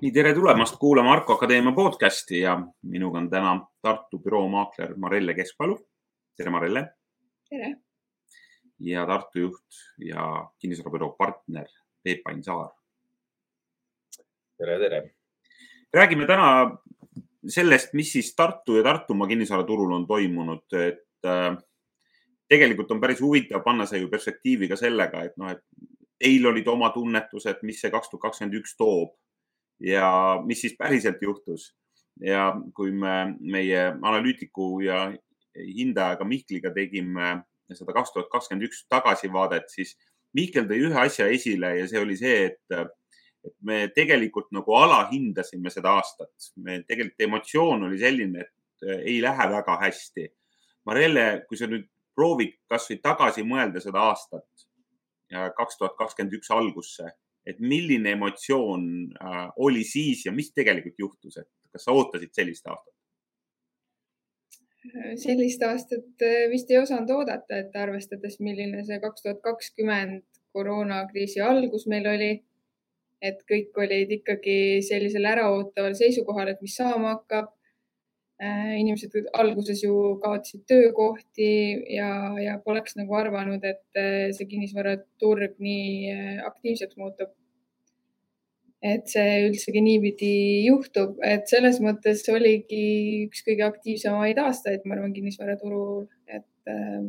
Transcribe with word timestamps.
nii, 0.00 0.12
tere 0.12 0.32
tulemast 0.34 0.78
kuulama 0.80 1.12
Arko 1.12 1.34
Akadeemia 1.34 1.72
podcasti 1.72 2.40
ja 2.40 2.54
minuga 2.82 3.18
on 3.18 3.30
täna 3.30 3.50
Tartu 3.82 4.18
büroo 4.18 4.48
maakler 4.48 4.94
Marelle 4.96 5.34
Keskpalu. 5.34 5.76
tere, 6.36 6.50
Marelle. 6.50 6.86
tere. 7.50 7.76
ja 8.78 9.06
Tartu 9.06 9.38
juht 9.38 9.80
ja 9.98 10.50
kinnisvarabüroo 10.58 11.10
partner 11.18 11.66
Peep 12.02 12.26
Ain 12.28 12.42
Saar. 12.44 12.70
tere, 14.58 14.78
tere. 14.78 15.10
räägime 15.92 16.26
täna 16.26 16.78
sellest, 17.48 17.92
mis 17.92 18.12
siis 18.12 18.34
Tartu 18.34 18.76
ja 18.76 18.82
Tartumaa 18.82 19.28
kinnisvaraturul 19.28 19.92
on 19.92 20.06
toimunud, 20.06 20.64
et 20.72 21.26
äh, 21.26 21.56
tegelikult 22.48 22.90
on 22.90 23.00
päris 23.00 23.20
huvitav 23.20 23.62
panna 23.64 23.86
see 23.86 24.00
ju 24.00 24.08
perspektiivi 24.08 24.68
ka 24.68 24.76
sellega, 24.76 25.24
et 25.24 25.36
noh, 25.36 25.50
et 25.50 25.64
teil 26.18 26.46
olid 26.46 26.68
oma 26.68 26.88
tunnetused, 26.90 27.60
mis 27.62 27.80
see 27.80 27.90
kaks 27.90 28.08
tuhat 28.08 28.30
kakskümmend 28.30 28.62
üks 28.64 28.76
toob 28.80 29.18
ja 29.80 30.40
mis 30.46 30.60
siis 30.60 30.76
päriselt 30.78 31.22
juhtus. 31.22 31.74
ja 32.20 32.52
kui 32.76 32.90
me 32.92 33.34
meie 33.40 33.94
analüütiku 34.02 34.80
ja 34.84 35.06
hindajaga 35.56 36.24
Mihkliga 36.24 36.72
tegime 36.74 37.40
seda 37.72 37.94
kaks 37.96 38.12
tuhat 38.12 38.28
kakskümmend 38.32 38.66
üks 38.66 38.82
tagasivaadet, 38.90 39.70
siis 39.72 39.94
Mihkel 40.36 40.66
tõi 40.68 40.82
ühe 40.86 40.98
asja 41.00 41.26
esile 41.32 41.72
ja 41.78 41.86
see 41.90 41.98
oli 41.98 42.16
see, 42.18 42.50
et, 42.50 42.90
et 43.46 43.54
me 43.66 43.78
tegelikult 43.94 44.50
nagu 44.54 44.74
alahindasime 44.78 45.72
seda 45.72 45.96
aastat. 45.98 46.30
me 46.56 46.82
tegelikult 46.86 47.26
emotsioon 47.26 47.88
oli 47.88 47.98
selline, 47.98 48.44
et 48.44 48.90
ei 49.00 49.18
lähe 49.22 49.48
väga 49.54 49.78
hästi. 49.80 50.28
Marelle, 50.86 51.24
kui 51.48 51.58
sa 51.58 51.66
nüüd 51.70 51.88
proovid 52.14 52.54
kasvõi 52.68 53.00
tagasi 53.02 53.42
mõelda 53.46 53.82
seda 53.82 54.04
aastat, 54.10 54.46
kaks 55.56 55.80
tuhat 55.80 55.96
kakskümmend 55.98 56.38
üks 56.38 56.52
algusse 56.54 57.10
et 57.46 57.60
milline 57.60 58.14
emotsioon 58.16 58.86
äh, 59.16 59.44
oli 59.56 59.84
siis 59.84 60.26
ja 60.26 60.32
mis 60.32 60.52
tegelikult 60.52 60.98
juhtus, 60.98 61.36
et 61.40 61.48
kas 61.72 61.86
sa 61.86 61.94
ootasid 61.96 62.34
sellist 62.36 62.66
aastat? 62.66 62.94
sellist 65.20 65.62
aastat 65.62 66.24
äh, 66.24 66.46
vist 66.50 66.70
ei 66.72 66.78
osanud 66.80 67.10
oodata, 67.12 67.58
et 67.60 67.74
arvestades, 67.76 68.38
milline 68.40 68.84
see 68.86 69.00
kaks 69.02 69.26
tuhat 69.26 69.42
kakskümmend 69.44 70.24
koroonakriisi 70.56 71.42
algus 71.44 71.84
meil 71.90 72.08
oli, 72.08 72.30
et 73.20 73.42
kõik 73.50 73.76
olid 73.76 74.12
ikkagi 74.16 74.80
sellisel 74.86 75.28
äraootaval 75.28 75.96
seisukohal, 75.98 76.48
et 76.48 76.62
mis 76.64 76.76
saama 76.80 77.16
hakkab. 77.16 77.56
Äh, 78.40 78.78
inimesed 78.80 79.26
alguses 79.36 79.82
ju 79.84 80.14
kaotasid 80.22 80.62
töökohti 80.64 81.48
ja, 81.92 82.08
ja 82.40 82.54
poleks 82.64 82.96
nagu 82.96 83.12
arvanud, 83.18 83.60
et 83.68 84.00
äh, 84.00 84.30
see 84.32 84.48
kinnisvaraturg 84.48 85.58
nii 85.60 86.14
aktiivseks 86.48 86.96
muutub 86.96 87.34
et 88.80 89.08
see 89.12 89.40
üldsegi 89.44 89.82
niipidi 89.84 90.34
juhtub, 90.66 91.18
et 91.24 91.48
selles 91.50 91.80
mõttes 91.84 92.22
oligi 92.32 93.26
üks 93.26 93.44
kõige 93.44 93.66
aktiivsemaid 93.66 94.40
aastaid, 94.40 94.86
ma 94.86 94.96
arvan, 94.96 95.12
kinnisvaraturul, 95.16 96.06
et. 96.30 96.48
Äh, 96.70 97.04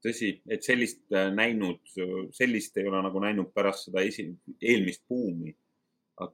tõsi, 0.00 0.32
et 0.48 0.64
sellist 0.64 1.02
äh, 1.12 1.28
näinud, 1.36 1.82
sellist 2.36 2.80
ei 2.80 2.88
ole 2.88 3.02
nagu 3.04 3.20
näinud 3.20 3.52
pärast 3.56 3.90
seda 3.90 4.04
esi, 4.06 4.30
eelmist 4.60 5.04
buumi. 5.08 5.54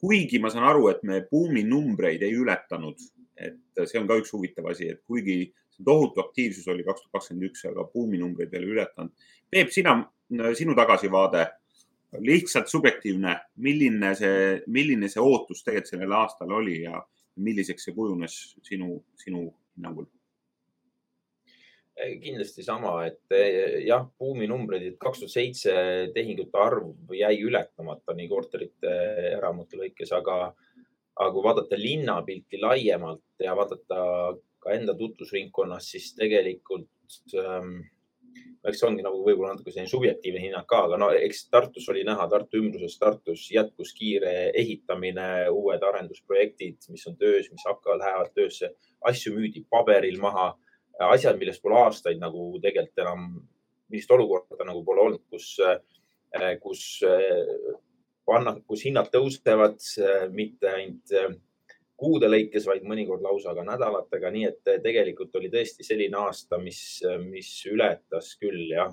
kuigi 0.00 0.40
ma 0.42 0.50
saan 0.50 0.64
aru, 0.66 0.88
et 0.90 1.02
me 1.06 1.20
buumi 1.30 1.62
numbreid 1.62 2.22
ei 2.26 2.34
ületanud, 2.34 3.02
et 3.38 3.84
see 3.86 4.00
on 4.00 4.08
ka 4.08 4.16
üks 4.18 4.32
huvitav 4.34 4.66
asi, 4.72 4.88
et 4.90 5.02
kuigi 5.06 5.52
tohutu 5.84 6.22
aktiivsus 6.24 6.66
oli 6.72 6.82
kaks 6.82 7.04
tuhat 7.04 7.18
kakskümmend 7.18 7.46
üks, 7.50 7.62
aga 7.68 7.84
buumi 7.92 8.18
numbreid 8.18 8.54
ei 8.54 8.66
ületanud. 8.66 9.12
Peep, 9.50 9.70
sina, 9.70 9.98
sinu 10.58 10.74
tagasivaade 10.74 11.44
lihtsalt 12.18 12.68
subjektiivne, 12.70 13.34
milline 13.62 14.14
see, 14.18 14.60
milline 14.72 15.08
see 15.12 15.22
ootus 15.22 15.64
tegelikult 15.64 15.92
sellel 15.92 16.18
aastal 16.20 16.52
oli 16.60 16.80
ja 16.84 17.00
milliseks 17.42 17.88
see 17.88 17.96
kujunes 17.96 18.36
sinu, 18.64 19.00
sinu 19.20 19.48
hinnangul? 19.76 20.06
kindlasti 21.96 22.60
sama, 22.60 22.90
et 23.08 23.32
eh, 23.32 23.78
jah, 23.86 24.02
buuminumbrid, 24.20 24.82
et 24.84 24.98
kaks 25.00 25.22
tuhat 25.22 25.32
seitse 25.32 25.72
tehingute 26.12 26.58
arv 26.60 27.14
jäi 27.16 27.38
ületamata 27.40 28.12
nii 28.12 28.28
korterite, 28.28 28.92
eramute 29.30 29.80
lõikes, 29.80 30.12
aga, 30.12 30.50
aga 31.16 31.28
kui 31.32 31.46
vaadata 31.46 31.78
linnapilti 31.80 32.60
laiemalt 32.60 33.40
ja 33.40 33.56
vaadata 33.56 34.02
ka 34.60 34.76
enda 34.76 34.92
tutvusringkonnas, 34.98 35.88
siis 35.94 36.10
tegelikult 36.18 37.16
ähm, 37.40 37.78
eks 38.66 38.80
see 38.80 38.88
ongi 38.88 39.04
nagu 39.04 39.20
võib-olla 39.22 39.52
natuke 39.54 39.72
selline 39.72 39.90
subjektiivne 39.90 40.42
hinnang 40.42 40.66
ka, 40.68 40.82
aga 40.88 40.98
no 41.00 41.08
eks 41.14 41.44
Tartus 41.52 41.86
oli 41.92 42.02
näha, 42.06 42.26
Tartu 42.30 42.60
ümbruses, 42.60 42.98
Tartus 43.00 43.46
jätkus 43.54 43.92
kiire 43.96 44.50
ehitamine, 44.58 45.28
uued 45.54 45.84
arendusprojektid, 45.86 46.88
mis 46.92 47.06
on 47.10 47.18
töös, 47.20 47.50
mis 47.52 47.66
hakkavad, 47.66 48.02
lähevad 48.02 48.32
töösse. 48.34 48.72
asju 49.06 49.34
müüdi 49.36 49.62
paberil 49.70 50.18
maha, 50.20 50.48
asjad, 51.12 51.38
millest 51.38 51.62
pole 51.62 51.78
aastaid 51.78 52.18
nagu 52.18 52.48
tegelikult 52.62 53.04
enam, 53.04 53.26
millist 53.92 54.10
olukorda 54.10 54.66
nagu 54.66 54.82
pole 54.84 55.04
olnud, 55.04 55.22
kus, 55.30 55.52
kus 56.62 56.84
panna, 58.26 58.56
kus 58.66 58.82
hinnad 58.88 59.12
tõusevad, 59.12 59.78
mitte 60.34 60.72
ainult 60.72 61.14
kuude 61.96 62.28
lõikes, 62.28 62.66
vaid 62.68 62.84
mõnikord 62.84 63.24
lausa 63.24 63.54
ka 63.56 63.64
nädalatega, 63.64 64.30
nii 64.32 64.46
et 64.50 64.72
tegelikult 64.84 65.34
oli 65.38 65.48
tõesti 65.52 65.86
selline 65.86 66.18
aasta, 66.20 66.58
mis, 66.60 66.80
mis 67.24 67.50
ületas 67.72 68.34
küll 68.40 68.66
jah, 68.68 68.92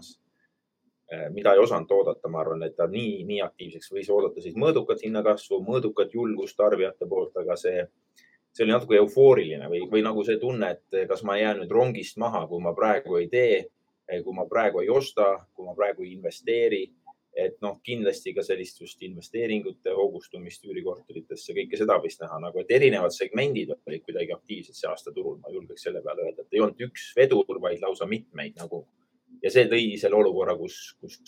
mida 1.36 1.54
ei 1.54 1.62
osanud 1.62 1.92
oodata, 1.92 2.32
ma 2.32 2.42
arvan, 2.42 2.64
et 2.64 2.78
ta 2.80 2.88
nii, 2.90 3.24
nii 3.28 3.42
aktiivseks 3.44 3.92
võis 3.92 4.10
oodata 4.10 4.42
siis 4.42 4.56
mõõdukat 4.60 5.04
hinnakasvu, 5.04 5.60
mõõdukat 5.68 6.16
julgust 6.16 6.58
tarbijate 6.58 7.08
poolt, 7.10 7.36
aga 7.44 7.58
see, 7.60 7.84
see 8.56 8.66
oli 8.66 8.74
natuke 8.74 8.98
eufooriline 9.02 9.68
või, 9.70 9.84
või 9.92 10.04
nagu 10.06 10.24
see 10.26 10.40
tunne, 10.42 10.72
et 10.78 11.08
kas 11.10 11.26
ma 11.28 11.38
jään 11.38 11.62
nüüd 11.62 11.76
rongist 11.76 12.18
maha, 12.24 12.46
kui 12.48 12.64
ma 12.64 12.74
praegu 12.78 13.20
ei 13.20 13.28
tee, 13.30 13.66
kui 14.24 14.36
ma 14.36 14.48
praegu 14.50 14.82
ei 14.84 14.90
osta, 14.90 15.36
kui 15.54 15.68
ma 15.68 15.76
praegu 15.76 16.08
ei 16.08 16.16
investeeri 16.16 16.86
et 17.34 17.56
noh, 17.66 17.80
kindlasti 17.86 18.34
ka 18.36 18.44
sellist 18.46 18.80
just 18.82 19.02
investeeringute 19.06 19.94
hoogustumist 19.98 20.66
üürikorteritesse, 20.68 21.56
kõike 21.58 21.80
seda 21.80 21.98
võis 22.02 22.20
näha 22.22 22.38
nagu, 22.44 22.62
et 22.62 22.74
erinevad 22.78 23.14
segmendid 23.16 23.74
olid 23.74 24.04
kuidagi 24.06 24.36
aktiivsed 24.36 24.78
see 24.78 24.90
aasta 24.90 25.14
turul, 25.16 25.40
ma 25.42 25.54
julgeks 25.54 25.88
selle 25.88 26.04
peale 26.06 26.28
öelda, 26.28 26.46
et 26.46 26.58
ei 26.58 26.62
olnud 26.62 26.86
üks 26.88 27.10
vedur, 27.18 27.58
vaid 27.64 27.82
lausa 27.82 28.08
mitmeid 28.10 28.60
nagu. 28.62 28.86
ja 29.42 29.50
see 29.52 29.66
tõi 29.68 29.98
selle 30.00 30.20
olukorra, 30.20 30.56
kus, 30.58 30.94
kus 31.02 31.20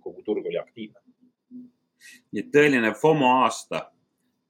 kogu 0.00 0.22
turg 0.22 0.46
oli 0.46 0.58
aktiivne. 0.60 1.02
nii 2.32 2.44
et 2.44 2.54
tõeline 2.54 2.94
FOMO 2.94 3.34
aasta, 3.42 3.88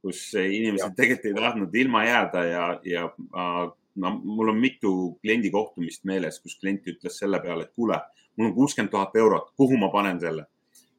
kus 0.04 0.28
inimesed 0.36 0.84
ja. 0.84 0.94
tegelikult 0.96 1.32
ei 1.32 1.42
tahtnud 1.42 1.74
ilma 1.74 2.04
jääda 2.04 2.44
ja, 2.44 2.64
ja 2.84 3.08
no 3.96 4.16
mul 4.20 4.52
on 4.52 4.60
mitu 4.60 4.94
kliendi 5.24 5.50
kohtumist 5.50 6.04
meeles, 6.04 6.40
kus 6.44 6.60
klient 6.60 6.86
ütles 6.92 7.16
selle 7.18 7.40
peale, 7.40 7.64
et 7.64 7.74
kuule, 7.74 7.96
mul 8.36 8.52
on 8.52 8.56
kuuskümmend 8.56 8.92
tuhat 8.92 9.16
eurot, 9.16 9.52
kuhu 9.56 9.80
ma 9.80 9.88
panen 9.92 10.20
selle 10.20 10.44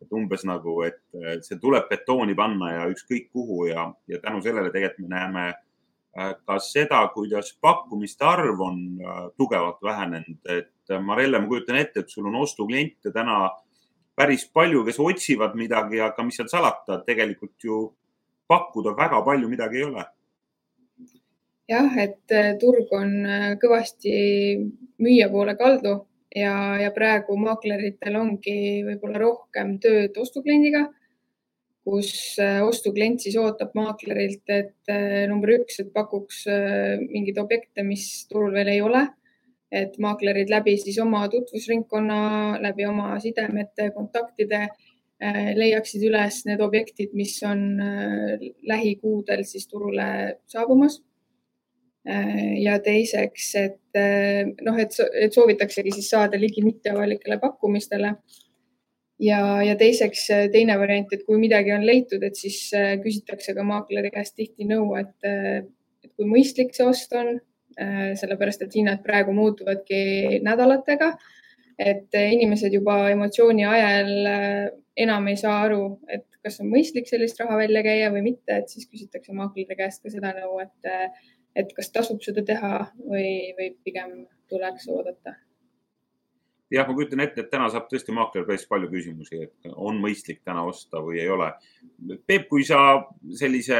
et 0.01 0.13
umbes 0.17 0.43
nagu, 0.49 0.75
et 0.87 0.99
see 1.45 1.59
tuleb 1.61 1.89
betooni 1.89 2.35
panna 2.37 2.71
ja 2.73 2.85
ükskõik 2.91 3.29
kuhu 3.33 3.67
ja, 3.69 3.85
ja 4.09 4.19
tänu 4.23 4.41
sellele 4.41 4.71
tegelikult 4.73 5.05
me 5.05 5.15
näeme 5.15 5.43
äh, 5.51 6.31
ka 6.45 6.57
seda, 6.63 7.01
kuidas 7.13 7.53
pakkumiste 7.61 8.25
arv 8.25 8.61
on 8.65 8.79
äh, 8.99 9.23
tugevalt 9.37 9.81
vähenenud, 9.83 10.39
et 10.49 10.91
äh, 10.91 11.01
Marelle, 11.01 11.39
ma 11.39 11.49
kujutan 11.49 11.77
ette, 11.81 12.01
et 12.01 12.09
sul 12.09 12.27
on 12.31 12.39
ostukliente 12.41 13.13
täna 13.13 13.43
päris 14.17 14.47
palju, 14.53 14.83
kes 14.85 14.99
otsivad 14.99 15.55
midagi, 15.59 16.01
aga 16.01 16.25
mis 16.25 16.41
seal 16.41 16.49
salata, 16.51 17.01
tegelikult 17.05 17.63
ju 17.63 17.83
pakkuda 18.51 18.95
väga 18.97 19.21
palju 19.25 19.49
midagi 19.49 19.81
ei 19.81 19.87
ole. 19.87 20.05
jah, 21.71 21.93
et 22.03 22.33
turg 22.59 22.89
on 22.91 23.13
kõvasti 23.61 24.13
müüja 24.99 25.29
poole 25.31 25.53
kaldu 25.55 26.01
ja, 26.35 26.55
ja 26.81 26.91
praegu 26.95 27.35
maakleritel 27.39 28.17
ongi 28.19 28.57
võib-olla 28.87 29.21
rohkem 29.21 29.77
tööd 29.83 30.17
ostukliendiga, 30.21 30.85
kus 31.87 32.11
äh, 32.41 32.61
ostuklient 32.65 33.23
siis 33.23 33.37
ootab 33.41 33.73
maaklerilt, 33.77 34.43
et 34.53 34.91
äh, 34.91 35.23
number 35.29 35.55
üks, 35.57 35.81
et 35.81 35.91
pakuks 35.93 36.45
äh, 36.51 37.01
mingeid 37.07 37.41
objekte, 37.41 37.85
mis 37.87 38.05
turul 38.29 38.53
veel 38.55 38.75
ei 38.75 38.85
ole. 38.85 39.07
et 39.71 39.93
maaklerid 40.03 40.49
läbi 40.51 40.73
siis 40.75 40.97
oma 40.99 41.21
tutvusringkonna, 41.31 42.57
läbi 42.59 42.83
oma 42.83 43.13
sidemete, 43.23 43.85
kontaktide 43.95 44.65
leiaksid 45.55 46.03
üles 46.09 46.41
need 46.43 46.59
objektid, 46.59 47.13
mis 47.15 47.37
on 47.47 47.61
lähikuudel 48.67 49.45
siis 49.47 49.69
turule 49.71 50.09
saabumas 50.51 50.97
ja 52.05 52.79
teiseks, 52.81 53.49
et 53.59 53.97
äh, 53.97 54.47
noh, 54.65 54.77
et, 54.81 54.95
et 55.21 55.33
soovitaksegi 55.33 55.93
siis 55.93 56.09
saada 56.09 56.39
ligi 56.39 56.63
mitteavalikele 56.65 57.37
pakkumistele. 57.39 58.15
ja, 59.21 59.61
ja 59.61 59.75
teiseks 59.77 60.29
äh, 60.33 60.47
teine 60.51 60.79
variant, 60.79 61.13
et 61.13 61.25
kui 61.25 61.37
midagi 61.37 61.73
on 61.75 61.85
leitud, 61.85 62.23
et 62.23 62.35
siis 62.35 62.71
küsitakse 63.03 63.53
ka 63.53 63.63
maakleri 63.63 64.09
käest 64.11 64.35
tihti 64.35 64.65
nõu, 64.65 64.95
et, 64.97 65.13
et 66.03 66.13
kui 66.15 66.25
mõistlik 66.25 66.73
see 66.73 66.87
ost 66.87 67.13
on, 67.13 67.37
sellepärast 67.71 68.65
et 68.65 68.73
hinnad 68.75 68.99
praegu 69.05 69.31
muutuvadki 69.33 70.41
nädalatega. 70.43 71.13
et 71.81 72.13
inimesed 72.13 72.73
juba 72.73 73.09
emotsiooni 73.09 73.63
ajel 73.65 74.09
enam 74.97 75.27
ei 75.31 75.37
saa 75.39 75.61
aru, 75.63 75.99
et 76.09 76.25
kas 76.43 76.59
on 76.61 76.67
mõistlik 76.69 77.07
sellist 77.09 77.39
raha 77.39 77.57
välja 77.57 77.81
käia 77.85 78.09
või 78.11 78.21
mitte, 78.25 78.57
et 78.57 78.69
siis 78.69 78.89
küsitakse 78.89 79.33
maaklerite 79.33 79.77
käest 79.79 80.03
ka 80.03 80.11
seda 80.13 80.33
nõu, 80.35 80.59
et, 80.61 80.91
et 81.55 81.71
kas 81.75 81.91
tasub 81.91 82.21
seda 82.23 82.43
teha 82.47 82.73
või, 82.97 83.51
või 83.57 83.71
pigem 83.85 84.21
tuleks 84.51 84.87
oodata. 84.91 85.35
jah, 86.71 86.87
ma 86.87 86.95
kujutan 86.95 87.19
ette, 87.19 87.43
et 87.43 87.51
täna 87.51 87.67
saab 87.69 87.89
tõesti 87.91 88.15
maakler 88.15 88.45
päris 88.47 88.63
palju 88.69 88.89
küsimusi, 88.91 89.43
et 89.47 89.71
on 89.75 89.99
mõistlik 89.99 90.39
täna 90.43 90.63
osta 90.63 91.01
või 91.03 91.19
ei 91.19 91.29
ole. 91.29 91.51
Peep, 92.25 92.47
kui 92.49 92.63
sa 92.63 93.01
sellise, 93.35 93.77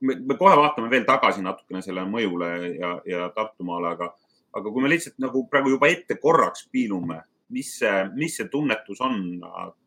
me 0.00 0.38
kohe 0.38 0.56
vaatame 0.58 0.90
veel 0.90 1.06
tagasi 1.06 1.44
natukene 1.46 1.82
selle 1.82 2.02
mõjule 2.10 2.50
ja, 2.74 2.96
ja 3.06 3.28
Tartumaale, 3.36 3.94
aga, 3.94 4.10
aga 4.58 4.72
kui 4.72 4.82
me 4.82 4.90
lihtsalt 4.90 5.22
nagu 5.22 5.46
praegu 5.50 5.76
juba 5.76 5.92
ette 5.94 6.18
korraks 6.18 6.66
piilume 6.72 7.22
mis 7.52 7.72
see, 7.78 8.02
mis 8.16 8.36
see 8.36 8.48
tunnetus 8.52 9.00
on 9.04 9.40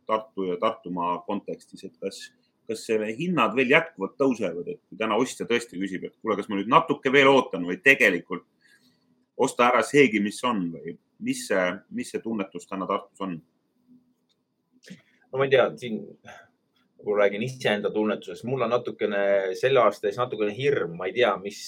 Tartu 0.06 0.50
ja 0.52 0.58
Tartumaa 0.62 1.18
kontekstis, 1.26 1.86
et 1.88 1.96
kas, 2.02 2.28
kas 2.68 2.86
selle 2.88 3.12
hinnad 3.18 3.56
veel 3.58 3.74
jätkuvalt 3.74 4.16
tõusevad, 4.20 4.68
et 4.74 4.82
kui 4.90 5.00
täna 5.00 5.18
ostja 5.22 5.48
tõesti 5.50 5.80
küsib, 5.82 6.08
et 6.08 6.16
kuule, 6.22 6.38
kas 6.40 6.50
ma 6.50 6.60
nüüd 6.60 6.72
natuke 6.72 7.12
veel 7.14 7.30
ootan 7.32 7.66
või 7.68 7.78
tegelikult 7.84 8.46
osta 9.38 9.68
ära 9.68 9.84
seegi, 9.84 10.22
mis 10.24 10.40
on 10.48 10.70
või 10.74 10.96
mis 11.26 11.46
see, 11.50 11.68
mis 11.96 12.10
see 12.12 12.24
tunnetus 12.24 12.68
täna 12.68 12.88
Tartus 12.90 13.22
on? 13.26 13.38
no 15.32 15.40
ma 15.40 15.48
ei 15.48 15.54
tea, 15.54 15.68
siin 15.80 16.02
ma 17.06 17.20
räägin 17.20 17.44
iseenda 17.46 17.92
tunnetusest, 17.94 18.46
mul 18.48 18.66
on 18.66 18.74
natukene 18.74 19.22
selle 19.60 19.84
aasta 19.84 20.10
ees 20.10 20.18
natukene 20.18 20.56
hirm, 20.56 20.96
ma 20.98 21.10
ei 21.10 21.16
tea, 21.20 21.36
mis 21.42 21.62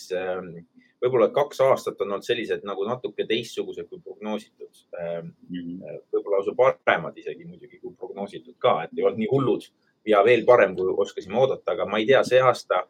võib-olla 1.04 1.30
kaks 1.34 1.60
aastat 1.66 2.00
on 2.02 2.16
olnud 2.16 2.26
sellised 2.26 2.64
nagu 2.66 2.86
natuke 2.88 3.28
teistsugused 3.30 3.90
kui 3.90 4.02
prognoositud. 4.02 4.84
Ehm, 5.02 5.34
mhm. 5.50 5.76
võib-olla 6.14 6.40
lausa 6.40 6.56
paremad 6.58 7.18
isegi 7.22 7.46
muidugi 7.46 7.82
kui 7.82 7.94
prognoositud 7.94 8.58
ka, 8.58 8.80
et 8.86 8.96
ei 8.98 9.06
olnud 9.06 9.22
nii 9.22 9.30
hullud 9.32 9.68
ja 10.08 10.24
veel 10.26 10.46
parem, 10.46 10.76
kui 10.76 10.94
oskasime 11.06 11.38
oodata, 11.38 11.74
aga 11.74 11.86
ma 11.86 12.00
ei 12.02 12.08
tea, 12.10 12.24
see 12.28 12.40
aasta 12.42 12.86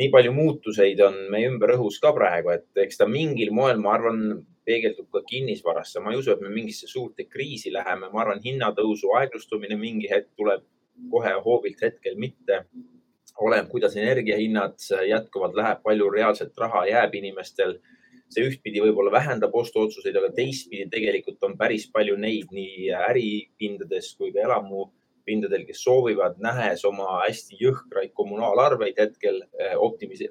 nii 0.00 0.08
palju 0.12 0.32
muutuseid 0.32 1.00
on 1.04 1.16
meie 1.32 1.48
ümber 1.50 1.74
õhus 1.76 1.98
ka 2.02 2.12
praegu, 2.16 2.52
et 2.54 2.84
eks 2.84 3.00
ta 3.00 3.08
mingil 3.10 3.52
moel, 3.54 3.80
ma 3.82 3.94
arvan, 3.96 4.20
peegeldub 4.66 5.08
ka 5.12 5.22
kinnisvarasse. 5.26 6.00
ma 6.00 6.12
ei 6.12 6.20
usu, 6.20 6.32
et 6.32 6.40
me 6.44 6.52
mingisse 6.52 6.86
suurte 6.86 7.26
kriisi 7.26 7.72
läheme, 7.72 8.10
ma 8.12 8.22
arvan, 8.22 8.42
hinnatõusu 8.44 9.12
aeglustumine 9.18 9.76
mingi 9.76 10.10
hetk 10.10 10.30
tuleb 10.36 10.62
kohe 11.10 11.32
hoobilt 11.44 11.82
hetkel 11.82 12.16
mitte 12.16 12.64
oleneb, 13.40 13.70
kuidas 13.70 13.96
energiahinnad 13.96 14.76
jätkuvalt 15.08 15.56
läheb, 15.56 15.80
palju 15.82 16.10
reaalset 16.10 16.58
raha 16.58 16.86
jääb 16.86 17.14
inimestel. 17.22 17.80
see 18.30 18.44
ühtpidi 18.46 18.78
võib-olla 18.78 19.10
vähendab 19.10 19.54
ostuotsuseid, 19.58 20.14
aga 20.14 20.28
teistpidi 20.30 20.84
tegelikult 20.86 21.42
on 21.42 21.56
päris 21.58 21.88
palju 21.90 22.14
neid 22.14 22.52
nii 22.54 22.92
äripindades 22.94 24.12
kui 24.14 24.30
ka 24.30 24.44
elamupindadel, 25.30 25.66
kes 25.66 25.82
soovivad, 25.84 26.38
nähes 26.42 26.84
oma 26.84 27.20
hästi 27.26 27.58
jõhkraid 27.60 28.12
kommunaalarveid 28.14 28.98
hetkel 28.98 29.42
eh, 29.58 29.76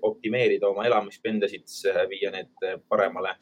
optimeerida 0.01 0.68
oma 0.68 0.86
elamispendasid, 0.86 1.68
viia 2.10 2.31
need 2.31 2.51
paremale 2.88 3.36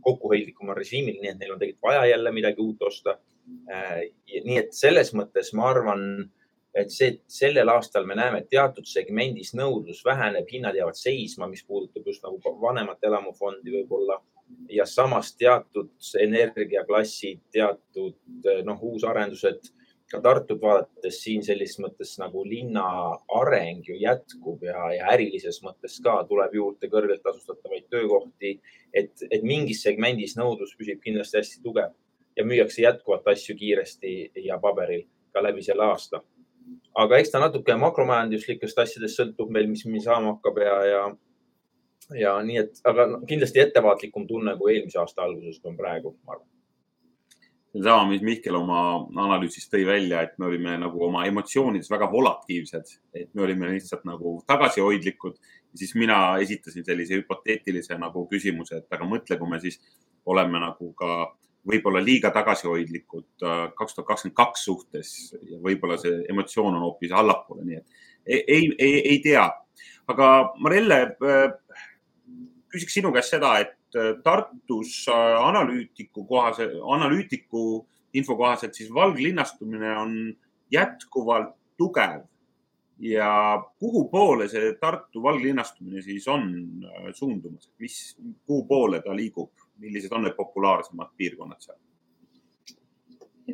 kokkuhoidlikumale 0.00 0.78
režiimile, 0.78 1.20
nii 1.20 1.30
et 1.30 1.38
neil 1.38 1.52
on 1.52 1.58
tegelikult 1.58 1.90
vaja 1.90 2.06
jälle 2.06 2.32
midagi 2.32 2.60
uut 2.60 2.82
osta. 2.82 3.18
Eh, 3.70 4.10
nii 4.44 4.58
et 4.58 4.72
selles 4.72 5.12
mõttes 5.14 5.52
ma 5.54 5.70
arvan 5.70 6.30
et 6.74 6.90
see, 6.90 7.18
sellel 7.26 7.68
aastal 7.68 8.06
me 8.06 8.14
näeme, 8.14 8.38
et 8.38 8.50
teatud 8.50 8.86
segmendis 8.86 9.54
nõudlus 9.58 10.04
väheneb, 10.06 10.46
hinnad 10.52 10.76
jäävad 10.76 10.94
seisma, 10.94 11.48
mis 11.50 11.64
puudutab 11.66 12.06
just 12.06 12.22
nagu 12.22 12.38
vanemat 12.60 13.02
elamufondi 13.02 13.72
võib-olla 13.74 14.20
ja 14.70 14.86
samas 14.86 15.32
teatud 15.34 15.90
energiaklassid, 16.22 17.40
teatud 17.50 18.46
noh, 18.66 18.82
uusarendused 18.82 19.72
ka 20.10 20.20
Tartut 20.20 20.60
vaadates 20.62 21.20
siin 21.22 21.44
selles 21.46 21.76
mõttes 21.82 22.16
nagu 22.18 22.42
linna 22.46 22.84
areng 23.40 23.86
ju 23.86 23.98
jätkub 24.00 24.64
ja, 24.66 24.88
ja 24.96 25.12
ärilises 25.14 25.60
mõttes 25.62 26.00
ka 26.04 26.16
tuleb 26.28 26.56
juurde 26.58 26.90
kõrgelt 26.90 27.22
tasustatavaid 27.22 27.86
töökohti. 27.90 28.58
et, 28.94 29.12
et 29.30 29.42
mingis 29.42 29.82
segmendis 29.82 30.36
nõudlus 30.36 30.74
püsib 30.78 31.00
kindlasti 31.04 31.38
hästi 31.38 31.62
tugev 31.62 31.94
ja 32.36 32.44
müüakse 32.44 32.82
jätkuvalt 32.82 33.28
asju 33.28 33.56
kiiresti 33.56 34.32
ja 34.44 34.58
paberil 34.58 35.06
ka 35.32 35.42
läbi 35.42 35.62
selle 35.62 35.86
aasta 35.86 36.22
aga 36.94 37.18
eks 37.20 37.32
ta 37.32 37.40
natuke 37.42 37.74
makromajanduslikest 37.78 38.78
asjadest 38.84 39.20
sõltub 39.20 39.50
meil, 39.54 39.68
mis 39.70 39.84
meil 39.86 40.02
saama 40.04 40.34
hakkab 40.34 40.58
ja, 40.64 40.76
ja, 40.90 41.02
ja 42.18 42.36
nii 42.46 42.62
et, 42.64 42.80
aga 42.86 43.06
kindlasti 43.30 43.62
ettevaatlikum 43.64 44.26
tunne 44.30 44.56
kui 44.58 44.74
eelmise 44.74 44.98
aasta 45.02 45.26
algusest 45.26 45.66
on 45.70 45.78
praegu, 45.78 46.16
ma 46.24 46.36
arvan 46.36 46.49
seesama, 47.72 48.08
mis 48.10 48.22
Mihkel 48.26 48.56
oma 48.58 48.80
analüüsis 49.22 49.68
tõi 49.70 49.84
välja, 49.86 50.24
et 50.26 50.38
me 50.38 50.48
olime 50.48 50.76
nagu 50.80 51.04
oma 51.06 51.24
emotsioonides 51.28 51.90
väga 51.92 52.08
volatiivsed, 52.10 52.94
et 53.14 53.30
me 53.34 53.44
olime 53.46 53.70
lihtsalt 53.74 54.06
nagu 54.08 54.40
tagasihoidlikud. 54.46 55.38
siis 55.74 55.94
mina 55.94 56.38
esitasin 56.42 56.84
sellise 56.84 57.20
hüpoteetilise 57.20 57.94
nagu 57.98 58.26
küsimuse, 58.26 58.80
et 58.80 58.92
aga 58.92 59.06
mõtle, 59.06 59.38
kui 59.38 59.48
me 59.48 59.60
siis 59.60 59.78
oleme 60.26 60.58
nagu 60.58 60.92
ka 60.98 61.36
võib-olla 61.70 62.00
liiga 62.02 62.30
tagasihoidlikud 62.34 63.44
äh, 63.44 63.64
kaks 63.76 63.94
tuhat 63.94 64.08
kakskümmend 64.08 64.36
kaks 64.36 64.64
suhtes 64.64 65.10
ja 65.46 65.58
võib-olla 65.62 65.98
see 66.00 66.24
emotsioon 66.32 66.74
on 66.74 66.86
hoopis 66.88 67.12
allapoole, 67.12 67.64
nii 67.68 67.76
et 67.76 67.86
ei, 68.26 68.44
ei, 68.46 68.70
ei, 68.78 68.94
ei 69.12 69.18
tea. 69.22 69.44
aga 70.08 70.30
Marelle, 70.58 71.00
äh, 71.22 71.52
küsiks 72.72 72.98
sinu 72.98 73.12
käest 73.14 73.36
seda, 73.36 73.58
et 73.60 73.76
Tartus 74.24 75.06
analüütiku 75.10 76.26
kohase, 76.26 76.68
analüütiku 76.82 77.86
info 78.14 78.36
kohaselt 78.36 78.74
siis 78.74 78.90
valglinnastumine 78.94 79.96
on 79.98 80.14
jätkuvalt 80.72 81.54
tugev 81.78 82.22
ja 83.00 83.30
kuhu 83.78 84.04
poole 84.12 84.48
see 84.48 84.74
Tartu 84.80 85.22
valglinnastumine 85.22 86.02
siis 86.02 86.28
on 86.28 86.50
suundumas, 87.14 87.70
mis, 87.78 88.16
kuhu 88.46 88.64
poole 88.66 89.02
ta 89.02 89.16
liigub? 89.16 89.50
millised 89.80 90.12
on 90.12 90.26
need 90.26 90.34
populaarsemad 90.36 91.08
piirkonnad 91.16 91.62
seal? 91.64 91.78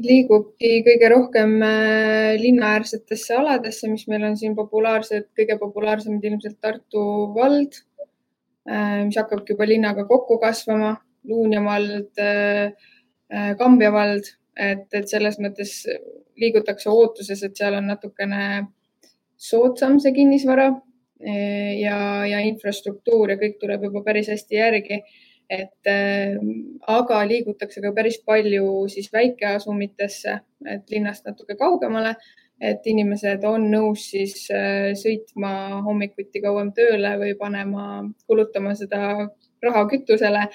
liigubki 0.03 0.81
kõige 0.85 1.09
rohkem 1.09 1.53
äh, 1.65 2.35
linnaäärsetesse 2.41 3.37
aladesse, 3.39 3.89
mis 3.89 4.05
meil 4.11 4.27
on 4.29 4.35
siin 4.37 4.57
populaarsed, 4.59 5.31
kõige 5.39 5.57
populaarsemad 5.61 6.25
ilmselt 6.27 6.59
Tartu 6.61 7.05
vald, 7.37 7.79
äh, 7.79 7.96
mis 8.67 9.19
hakkabki 9.19 9.55
juba 9.55 9.67
linnaga 9.69 10.07
kokku 10.09 10.41
kasvama, 10.43 10.97
Luunja 11.27 11.61
vald, 11.65 12.19
äh, 12.19 12.73
Kambja 13.59 13.93
vald, 13.95 14.29
et, 14.59 14.87
et 14.95 15.07
selles 15.11 15.39
mõttes 15.43 15.73
liigutakse 16.39 16.91
ootuses, 16.91 17.43
et 17.43 17.57
seal 17.59 17.75
on 17.79 17.87
natukene 17.91 18.43
soodsam 19.37 20.01
see 20.01 20.13
kinnisvara 20.17 20.69
ja, 21.17 21.99
ja 22.29 22.43
infrastruktuur 22.45 23.33
ja 23.33 23.39
kõik 23.41 23.57
tuleb 23.61 23.87
juba 23.89 24.03
päris 24.05 24.29
hästi 24.31 24.59
järgi 24.59 25.01
et 25.51 25.87
äh, 25.87 26.35
aga 26.91 27.21
liigutakse 27.29 27.83
ka 27.83 27.93
päris 27.95 28.19
palju 28.27 28.87
siis 28.91 29.09
väikeasumitesse, 29.15 30.39
et 30.67 30.91
linnast 30.91 31.27
natuke 31.29 31.57
kaugemale, 31.59 32.17
et 32.61 32.87
inimesed 32.89 33.45
on 33.45 33.67
nõus 33.71 34.09
siis 34.13 34.47
äh, 34.55 34.93
sõitma 34.97 35.83
hommikuti 35.85 36.41
kauem 36.45 36.73
tööle 36.77 37.17
või 37.21 37.35
panema, 37.39 38.05
kulutama 38.27 38.75
seda 38.79 39.29
raha 39.63 39.83
kütusele, 39.91 40.47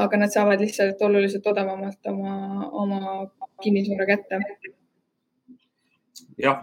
aga 0.00 0.20
nad 0.20 0.32
saavad 0.34 0.60
lihtsalt 0.62 1.00
oluliselt 1.02 1.46
odavamalt 1.46 2.10
oma, 2.12 2.34
oma 2.70 3.00
kinnisvara 3.62 4.06
kätte. 4.06 4.42
jah, 6.38 6.60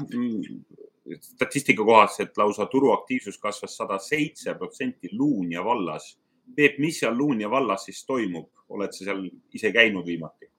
statistika 1.22 1.84
kohaselt 1.86 2.38
lausa 2.38 2.66
turuaktiivsus 2.66 3.38
kasvas 3.38 3.76
sada 3.78 4.00
seitse 4.00 4.56
protsenti 4.56 5.10
Luunja 5.12 5.64
vallas 5.64 6.16
Peep, 6.56 6.80
mis 6.80 7.00
seal 7.00 7.18
Luunja 7.18 7.50
vallas 7.52 7.86
siis 7.88 8.06
toimub, 8.08 8.48
oled 8.70 8.94
sa 8.96 9.04
seal 9.04 9.26
ise 9.54 9.72
käinud 9.76 10.06
viimati? 10.08 10.50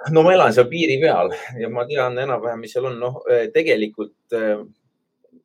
no 0.14 0.22
ma 0.24 0.34
elan 0.34 0.52
seal 0.56 0.68
piiri 0.70 0.98
peal 1.02 1.32
ja 1.60 1.70
ma 1.72 1.86
tean 1.88 2.18
enam-vähem, 2.18 2.60
mis 2.64 2.76
seal 2.76 2.88
on. 2.90 2.98
noh, 3.00 3.20
eh, 3.30 3.48
tegelikult 3.54 4.36
eh, 4.36 4.62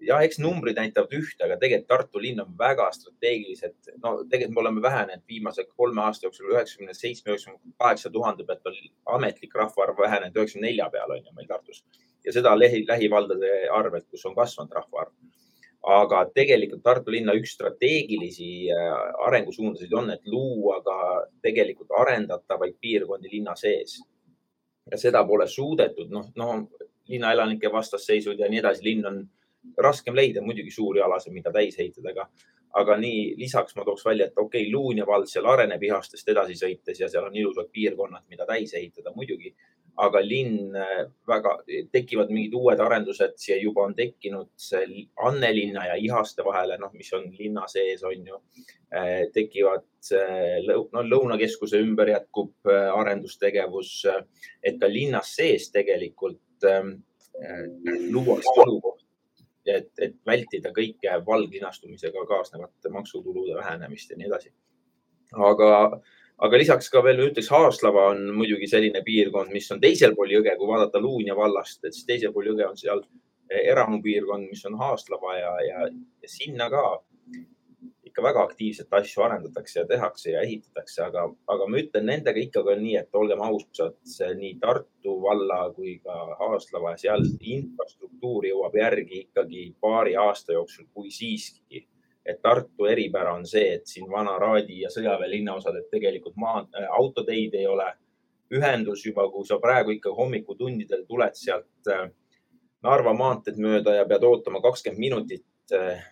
jah, 0.06 0.24
eks 0.24 0.40
numbrid 0.44 0.80
näitavad 0.80 1.14
ühte, 1.18 1.42
aga 1.46 1.60
tegelikult 1.62 1.90
Tartu 1.92 2.22
linn 2.24 2.42
on 2.44 2.56
väga 2.60 2.88
strateegiliselt, 2.96 3.94
no 4.04 4.18
tegelikult 4.24 4.56
me 4.56 4.64
oleme 4.66 4.84
vähenenud 4.86 5.24
viimase 5.28 5.68
kolme 5.68 6.04
aasta 6.06 6.28
jooksul 6.28 6.54
üheksakümne 6.54 6.98
seitsme, 6.98 7.34
üheksakümne 7.34 7.76
kaheksa 7.82 8.12
tuhande 8.14 8.48
pealt 8.48 8.72
on 8.72 8.82
ametlik 9.20 9.56
rahvaarv 9.56 10.00
vähenenud 10.06 10.38
üheksakümne 10.42 10.70
nelja 10.70 10.90
peale 10.94 11.20
on 11.20 11.26
ju 11.26 11.38
meil 11.40 11.48
Tartus 11.52 11.84
ja 12.26 12.34
seda 12.34 12.56
lähi, 12.60 12.86
lähivaldade 12.88 13.56
arvelt, 13.74 14.08
kus 14.12 14.26
on 14.26 14.38
kasvanud 14.38 14.78
rahvaarv 14.80 15.14
aga 15.86 16.24
tegelikult 16.34 16.82
Tartu 16.84 17.14
linna 17.14 17.36
üks 17.38 17.54
strateegilisi 17.54 18.72
äh, 18.74 18.94
arengusuundasid 19.28 19.94
on, 19.94 20.10
et 20.16 20.26
luua 20.26 20.80
ka 20.86 20.98
tegelikult 21.46 21.94
arendatavaid 22.02 22.78
piirkondi 22.82 23.30
linna 23.32 23.56
sees. 23.60 24.00
Ja 24.92 24.98
seda 24.98 25.24
pole 25.28 25.48
suudetud, 25.48 26.12
noh, 26.12 26.28
no 26.36 26.50
linna 27.10 27.32
elanike 27.34 27.72
vastasseisud 27.72 28.40
ja 28.40 28.50
nii 28.50 28.62
edasi, 28.62 28.84
linn 28.86 29.06
on 29.06 29.22
raskem 29.82 30.16
leida 30.16 30.42
muidugi 30.46 30.72
suuri 30.72 31.02
alasid, 31.02 31.34
mida 31.34 31.52
täis 31.54 31.78
ehitada, 31.80 32.12
aga, 32.14 32.28
aga 32.82 32.98
nii 33.02 33.34
lisaks 33.40 33.76
ma 33.78 33.86
tooks 33.86 34.06
välja, 34.06 34.28
et 34.30 34.38
okei 34.38 34.66
okay,, 34.66 34.72
Luunja 34.72 35.06
vald 35.08 35.30
seal 35.32 35.48
areneb 35.50 35.84
ihastest 35.84 36.30
edasi 36.34 36.58
sõites 36.60 37.02
ja 37.02 37.10
seal 37.10 37.30
on 37.30 37.38
ilusad 37.38 37.72
piirkonnad, 37.74 38.26
mida 38.30 38.46
täis 38.50 38.74
ehitada 38.74 39.14
muidugi 39.16 39.56
aga 40.02 40.22
linn 40.24 40.76
äh, 40.76 41.06
väga, 41.28 41.56
tekivad 41.94 42.32
mingid 42.34 42.56
uued 42.58 42.82
arendused, 42.84 43.38
siia 43.40 43.58
juba 43.62 43.86
on 43.88 43.96
tekkinud 43.96 44.50
see 44.60 45.06
Annelinna 45.24 45.86
ja 45.90 45.96
Ihaste 46.00 46.46
vahele, 46.46 46.78
noh, 46.82 46.92
mis 46.98 47.12
on 47.16 47.30
linna 47.38 47.68
sees, 47.72 48.04
on 48.04 48.28
ju. 48.28 48.42
Äh, 48.96 49.26
tekivad 49.34 49.86
no, 50.94 51.02
Lõunakeskuse 51.04 51.80
ümber 51.82 52.12
jätkub 52.12 52.70
arendustegevus, 52.70 53.96
et 54.64 54.78
ka 54.80 54.88
linnas 54.92 55.32
sees 55.36 55.72
tegelikult 55.74 56.68
ähm, 56.70 57.00
luuakse 58.14 58.54
elukoht 58.64 59.06
et, 59.66 59.90
et 60.02 60.16
vältida 60.28 60.72
kõike 60.76 61.16
valglinastumisega 61.26 62.26
kaasnevate 62.30 62.92
maksutulude 62.94 63.58
vähenemist 63.58 64.12
ja 64.12 64.20
nii 64.20 64.30
edasi. 64.30 64.52
aga, 65.34 65.70
aga 66.44 66.58
lisaks 66.60 66.90
ka 66.92 67.04
veel 67.06 67.22
ütleks, 67.30 67.50
Haaslava 67.54 68.10
on 68.14 68.26
muidugi 68.36 68.68
selline 68.68 69.02
piirkond, 69.06 69.54
mis 69.56 69.70
on 69.72 69.82
teisel 69.84 70.16
pool 70.18 70.34
jõge, 70.36 70.56
kui 70.60 70.68
vaadata 70.70 71.02
Luunja 71.02 71.36
vallast, 71.38 71.84
et 71.84 71.96
siis 71.96 72.08
teisel 72.10 72.34
pool 72.36 72.52
jõge 72.52 72.68
on 72.68 72.80
seal 72.80 73.04
eramupiirkond, 73.50 74.50
mis 74.50 74.66
on 74.66 74.78
Haaslava 74.80 75.38
ja, 75.38 75.52
ja, 75.68 75.90
ja 76.24 76.32
sinna 76.32 76.70
ka 76.74 76.86
ikka 78.16 78.24
väga 78.24 78.44
aktiivselt 78.48 78.94
asju 78.96 79.24
arendatakse 79.26 79.80
ja 79.80 79.88
tehakse 79.88 80.32
ja 80.32 80.42
ehitatakse, 80.42 81.02
aga, 81.04 81.26
aga 81.52 81.66
ma 81.68 81.82
ütlen 81.82 82.06
nendega 82.08 82.40
ikkagi 82.40 82.72
on 82.72 82.80
nii, 82.84 82.94
et 83.02 83.18
olgem 83.20 83.42
ausad, 83.44 83.98
nii 84.40 84.54
Tartu 84.62 85.18
valla 85.24 85.58
kui 85.76 85.98
ka 86.00 86.16
Haaslava, 86.40 86.96
seal 87.02 87.28
infrastruktuur 87.42 88.48
jõuab 88.48 88.78
järgi 88.80 89.26
ikkagi 89.26 89.66
paari 89.82 90.16
aasta 90.16 90.56
jooksul, 90.56 90.88
kui 90.94 91.12
siiski. 91.12 91.84
Et 92.26 92.42
Tartu 92.42 92.88
eripära 92.90 93.34
on 93.38 93.46
see, 93.46 93.76
et 93.78 93.88
siin 93.88 94.10
Vana 94.12 94.38
Raadi 94.42 94.82
ja 94.82 94.90
Sõjaväe 94.90 95.30
linnaosad, 95.30 95.78
et 95.78 95.92
tegelikult 95.94 96.36
maa, 96.42 96.66
autoteid 96.98 97.54
ei 97.54 97.68
ole. 97.68 97.92
ühendus 98.54 99.02
juba, 99.02 99.24
kui 99.34 99.42
sa 99.46 99.58
praegu 99.58 99.90
ikka 99.90 100.12
hommikutundidel 100.14 101.02
tuled 101.10 101.34
sealt 101.34 101.90
äh, 101.90 102.04
Narva 102.86 103.14
maanteed 103.18 103.58
mööda 103.58 103.96
ja 103.96 104.04
pead 104.06 104.24
ootama 104.24 104.62
kakskümmend 104.62 105.02
minutit 105.02 105.74
äh, 105.74 106.04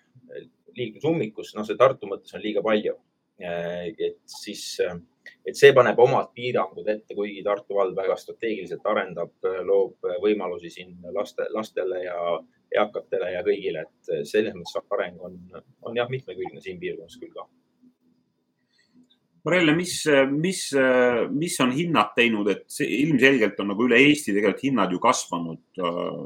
liiklusummikus, 0.78 1.54
noh, 1.56 1.66
see 1.68 1.78
Tartu 1.80 2.10
mõttes 2.10 2.34
on 2.36 2.42
liiga 2.44 2.64
palju. 2.66 2.96
Äh, 3.42 3.92
et 3.98 4.20
siis, 4.30 4.64
äh, 4.84 4.96
et 5.46 5.58
see 5.60 5.74
paneb 5.76 6.00
omad 6.00 6.32
piirangud 6.36 6.88
ette, 6.90 7.16
kuigi 7.18 7.44
Tartu 7.46 7.78
vald 7.78 7.96
väga 7.98 8.18
strateegiliselt 8.20 8.86
arendab, 8.90 9.34
äh, 9.46 9.62
loob 9.66 10.10
võimalusi 10.24 10.72
siin 10.74 10.96
laste, 11.16 11.48
lastele 11.54 12.04
ja 12.06 12.20
eakatele 12.76 13.34
ja 13.34 13.44
kõigile, 13.46 13.86
et 13.88 14.28
selles 14.30 14.56
mõttes 14.58 14.96
areng 14.96 15.22
on, 15.22 15.38
on 15.84 16.00
jah, 16.00 16.10
mitmekülgne 16.10 16.62
siin 16.64 16.80
piirkonnas 16.82 17.20
küll 17.22 17.34
ka. 17.36 17.48
Marelle, 19.44 19.74
mis, 19.76 19.98
mis, 20.32 20.60
mis 21.36 21.56
on 21.60 21.72
hinnad 21.76 22.14
teinud, 22.16 22.48
et 22.48 22.64
see 22.72 22.88
ilmselgelt 23.02 23.58
on 23.60 23.74
nagu 23.74 23.88
üle 23.90 23.98
Eesti 24.00 24.32
tegelikult 24.32 24.64
hinnad 24.64 24.94
ju 24.96 25.02
kasvanud 25.04 25.82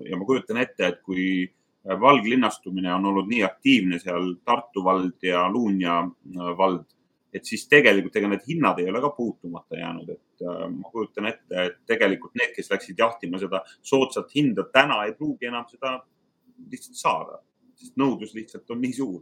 ja 0.06 0.20
ma 0.20 0.27
kujutan 0.27 0.60
ette, 0.62 0.92
et 0.92 1.00
kui 1.01 1.48
valglinnastumine 1.88 2.92
on 2.94 3.08
olnud 3.10 3.30
nii 3.32 3.42
aktiivne 3.48 3.98
seal 4.04 4.36
Tartu 4.46 4.84
vald 4.86 5.25
ja 5.25 5.48
Luunja 5.50 6.04
vald, 6.60 6.86
et 7.34 7.46
siis 7.46 7.66
tegelikult 7.72 8.16
ega 8.20 8.30
need 8.30 8.46
hinnad 8.48 8.77
ei 8.84 8.89
ole 8.92 9.01
ka 9.01 9.10
puutumata 9.16 9.80
jäänud, 9.80 10.13
et 10.13 10.46
ma 10.75 10.92
kujutan 10.92 11.32
ette, 11.32 11.63
et 11.63 11.80
tegelikult 11.89 12.38
need, 12.38 12.54
kes 12.56 12.70
läksid 12.70 13.01
jahtima 13.01 13.42
seda 13.42 13.63
soodsat 13.82 14.30
hinda, 14.36 14.68
täna 14.74 15.01
ei 15.08 15.16
pruugi 15.18 15.50
enam 15.50 15.66
seda 15.72 15.98
lihtsalt 16.72 17.00
saada, 17.00 17.42
sest 17.78 17.98
nõudlus 18.00 18.34
lihtsalt 18.38 18.70
on 18.74 18.82
nii 18.84 18.94
suur 18.98 19.22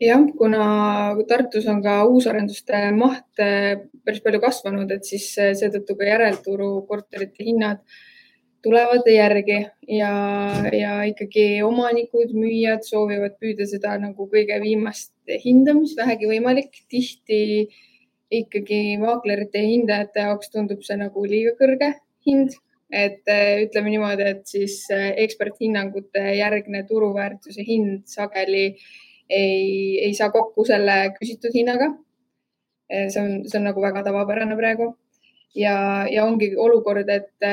jah, 0.00 0.22
kuna 0.38 0.66
Tartus 1.28 1.66
on 1.70 1.82
ka 1.84 2.02
uusarenduste 2.08 2.84
maht 2.96 3.42
äh, 3.42 3.80
päris 4.04 4.22
palju 4.24 4.40
kasvanud, 4.42 4.92
et 4.94 5.08
siis 5.08 5.32
seetõttu 5.34 5.98
ka 5.98 6.06
järelturu 6.08 6.70
korterite 6.88 7.44
hinnad 7.44 7.82
tulevad 8.62 9.06
järgi 9.06 9.58
ja, 9.88 10.12
ja 10.74 10.94
ikkagi 11.08 11.62
omanikud, 11.66 12.32
müüjad 12.34 12.82
soovivad 12.86 13.36
püüda 13.40 13.66
seda 13.70 13.94
nagu 14.02 14.26
kõige 14.30 14.58
viimast 14.62 15.12
hinda, 15.44 15.74
mis 15.78 15.94
vähegi 15.98 16.30
võimalik. 16.30 16.82
tihti 16.88 17.68
ikkagi 18.30 18.98
maaklerite 19.00 19.62
ja 19.62 19.70
hindajate 19.70 20.26
jaoks 20.26 20.50
tundub 20.52 20.82
see 20.84 20.98
nagu 21.00 21.24
liiga 21.24 21.54
kõrge 21.60 21.94
hind, 22.26 22.58
et 22.90 23.28
eh, 23.28 23.64
ütleme 23.66 23.92
niimoodi, 23.92 24.24
et 24.32 24.46
siis 24.48 24.80
eh, 24.94 25.10
eksperthinnangute 25.24 26.22
järgne 26.38 26.84
turuväärtuse 26.88 27.64
hind 27.66 28.06
sageli 28.08 28.64
ei, 29.28 29.98
ei 30.04 30.14
saa 30.16 30.30
kokku 30.32 30.64
selle 30.64 31.12
küsitud 31.18 31.52
hinnaga. 31.54 31.90
Eh, 32.88 33.08
see 33.12 33.20
on, 33.20 33.34
see 33.44 33.60
on 33.60 33.68
nagu 33.68 33.84
väga 33.84 34.02
tavapärane 34.06 34.56
praegu 34.56 34.94
ja, 35.56 36.06
ja 36.08 36.24
ongi 36.24 36.54
olukord, 36.56 37.08
et 37.12 37.48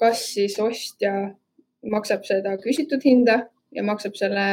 kas 0.00 0.26
siis 0.34 0.58
ostja 0.60 1.14
maksab 1.90 2.24
seda 2.28 2.56
küsitud 2.60 3.00
hinda 3.04 3.46
ja 3.72 3.84
maksab 3.84 4.16
selle 4.18 4.44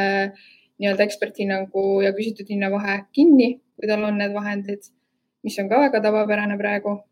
nii-öelda 0.80 1.04
eksperthinnangu 1.04 2.00
ja 2.04 2.14
küsitud 2.16 2.48
hinna 2.48 2.70
vahe 2.72 3.02
kinni, 3.12 3.54
kui 3.76 3.88
tal 3.88 4.04
on 4.08 4.16
need 4.18 4.32
vahendid, 4.34 4.88
mis 5.44 5.58
on 5.60 5.68
ka 5.68 5.80
väga 5.84 6.00
tavapärane 6.04 6.56
praegu 6.60 7.02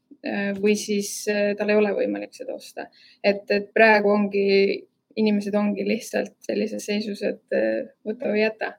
või 0.61 0.75
siis 0.76 1.25
äh, 1.33 1.55
tal 1.57 1.71
ei 1.73 1.79
ole 1.81 1.95
võimalik 1.97 2.35
seda 2.37 2.55
osta. 2.55 2.87
et, 3.25 3.47
et 3.50 3.71
praegu 3.73 4.11
ongi, 4.12 4.87
inimesed 5.17 5.55
ongi 5.55 5.87
lihtsalt 5.87 6.37
sellises 6.45 6.85
seisus, 6.85 7.23
et 7.23 7.57
äh, 7.57 7.88
võta 8.07 8.33
või 8.33 8.43
jäta. 8.43 8.75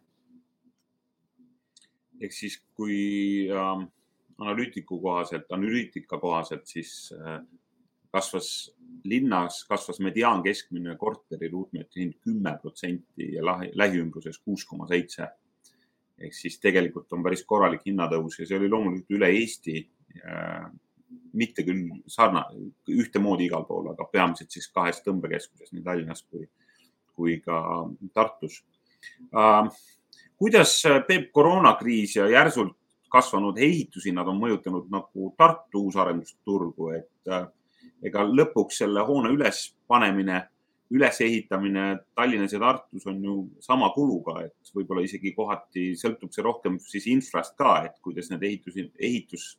ehk 2.21 2.35
siis, 2.35 2.59
kui 2.77 3.47
äh, 3.49 3.87
analüütiku 4.37 4.99
kohaselt, 5.01 5.49
analüütika 5.49 6.19
kohaselt, 6.21 6.67
siis 6.69 7.13
äh, 7.17 7.39
kasvas 8.11 8.71
linnas, 9.07 9.63
kasvas 9.69 10.01
mediaankeskmine 10.03 10.95
korteri 10.99 11.49
ruutmeetri 11.49 12.03
hind 12.03 12.17
kümme 12.21 12.53
protsenti 12.61 13.31
ja 13.35 13.43
lähiümbruses 13.73 14.41
kuus 14.43 14.65
koma 14.65 14.87
seitse. 14.87 15.27
ehk 16.21 16.35
siis 16.37 16.59
tegelikult 16.61 17.13
on 17.15 17.23
päris 17.25 17.41
korralik 17.49 17.81
hinnatõus 17.85 18.35
ja 18.39 18.45
see 18.45 18.57
oli 18.59 18.69
loomulikult 18.69 19.17
üle 19.17 19.29
Eesti. 19.39 19.87
Mitte 21.33 21.63
küll 21.67 21.87
sarnane, 22.11 22.71
ühtemoodi 22.91 23.47
igal 23.47 23.63
pool, 23.67 23.91
aga 23.93 24.07
peamiselt 24.11 24.51
siis 24.51 24.67
kahes 24.73 24.99
tõmbekeskuses, 25.05 25.71
nii 25.71 25.85
Tallinnas 25.85 26.25
kui, 26.27 26.45
kui 27.15 27.39
ka 27.43 27.61
Tartus 28.13 28.61
uh,. 29.31 29.71
kuidas 30.41 30.75
Peep 31.07 31.31
koroonakriis 31.31 32.17
ja 32.19 32.27
järsult 32.31 32.75
kasvanud 33.11 33.57
ehitushinnad 33.59 34.27
on 34.31 34.39
mõjutanud 34.39 34.87
nagu 34.91 35.33
Tartu 35.37 35.85
uusarendusturgu, 35.87 36.91
et 36.95 37.31
uh, 37.31 37.47
ega 38.03 38.23
lõpuks 38.25 38.81
selle 38.83 39.03
hoone 39.07 39.31
ülespanemine, 39.35 40.41
ülesehitamine 40.91 41.85
Tallinnas 42.15 42.53
ja 42.55 42.59
Tartus 42.59 43.07
on 43.07 43.19
ju 43.23 43.35
sama 43.63 43.91
kuluga, 43.95 44.41
et 44.47 44.73
võib-olla 44.75 45.03
isegi 45.05 45.31
kohati 45.35 45.91
sõltub 45.99 46.33
see 46.35 46.43
rohkem 46.43 46.79
siis 46.83 47.07
infrast 47.11 47.55
ka, 47.59 47.77
et 47.87 47.99
kuidas 48.03 48.31
need 48.31 48.43
ehitus, 48.47 49.53